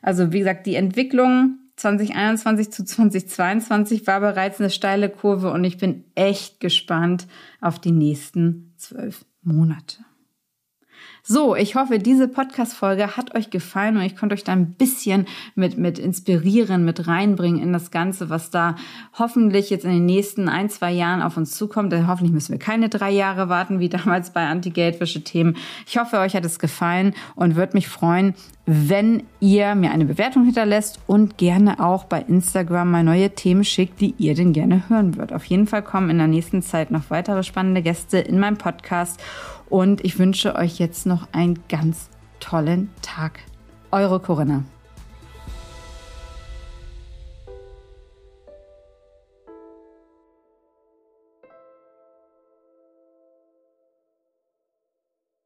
Also 0.00 0.32
wie 0.32 0.38
gesagt, 0.38 0.66
die 0.66 0.76
Entwicklung 0.76 1.58
2021 1.82 2.70
zu 2.70 2.84
2022 2.84 4.06
war 4.06 4.20
bereits 4.20 4.60
eine 4.60 4.70
steile 4.70 5.10
Kurve 5.10 5.50
und 5.50 5.64
ich 5.64 5.78
bin 5.78 6.04
echt 6.14 6.60
gespannt 6.60 7.26
auf 7.60 7.80
die 7.80 7.92
nächsten 7.92 8.72
zwölf 8.76 9.24
Monate. 9.42 9.98
So, 11.24 11.54
ich 11.54 11.76
hoffe, 11.76 12.00
diese 12.00 12.26
Podcast-Folge 12.26 13.16
hat 13.16 13.36
euch 13.36 13.50
gefallen 13.50 13.96
und 13.96 14.02
ich 14.02 14.16
konnte 14.16 14.34
euch 14.34 14.42
da 14.42 14.52
ein 14.52 14.72
bisschen 14.74 15.26
mit, 15.54 15.78
mit 15.78 16.00
inspirieren, 16.00 16.84
mit 16.84 17.06
reinbringen 17.06 17.62
in 17.62 17.72
das 17.72 17.92
Ganze, 17.92 18.28
was 18.28 18.50
da 18.50 18.74
hoffentlich 19.16 19.70
jetzt 19.70 19.84
in 19.84 19.92
den 19.92 20.04
nächsten 20.04 20.48
ein, 20.48 20.68
zwei 20.68 20.90
Jahren 20.90 21.22
auf 21.22 21.36
uns 21.36 21.52
zukommt. 21.52 21.92
Denn 21.92 22.08
hoffentlich 22.08 22.32
müssen 22.32 22.50
wir 22.50 22.58
keine 22.58 22.88
drei 22.88 23.12
Jahre 23.12 23.48
warten, 23.48 23.78
wie 23.78 23.88
damals 23.88 24.32
bei 24.32 24.46
Anti-Geldwäsche-Themen. 24.46 25.56
Ich 25.86 25.96
hoffe, 25.96 26.18
euch 26.18 26.34
hat 26.34 26.44
es 26.44 26.58
gefallen 26.58 27.14
und 27.36 27.54
würde 27.54 27.74
mich 27.74 27.86
freuen, 27.88 28.34
wenn 28.64 29.24
ihr 29.40 29.74
mir 29.74 29.90
eine 29.90 30.04
Bewertung 30.04 30.44
hinterlässt 30.44 31.00
und 31.06 31.36
gerne 31.36 31.80
auch 31.80 32.04
bei 32.04 32.20
Instagram 32.20 32.90
mal 32.90 33.02
neue 33.02 33.30
Themen 33.30 33.64
schickt, 33.64 34.00
die 34.00 34.14
ihr 34.18 34.34
denn 34.34 34.52
gerne 34.52 34.88
hören 34.88 35.16
würdet. 35.16 35.32
Auf 35.32 35.44
jeden 35.46 35.66
Fall 35.66 35.82
kommen 35.82 36.10
in 36.10 36.18
der 36.18 36.28
nächsten 36.28 36.62
Zeit 36.62 36.90
noch 36.90 37.10
weitere 37.10 37.42
spannende 37.42 37.82
Gäste 37.82 38.18
in 38.18 38.38
meinem 38.38 38.58
Podcast 38.58 39.20
und 39.68 40.04
ich 40.04 40.18
wünsche 40.18 40.54
euch 40.54 40.78
jetzt 40.78 41.06
noch 41.06 41.28
einen 41.32 41.58
ganz 41.68 42.08
tollen 42.38 42.90
Tag. 43.02 43.40
Eure 43.90 44.20
Corinna. 44.20 44.64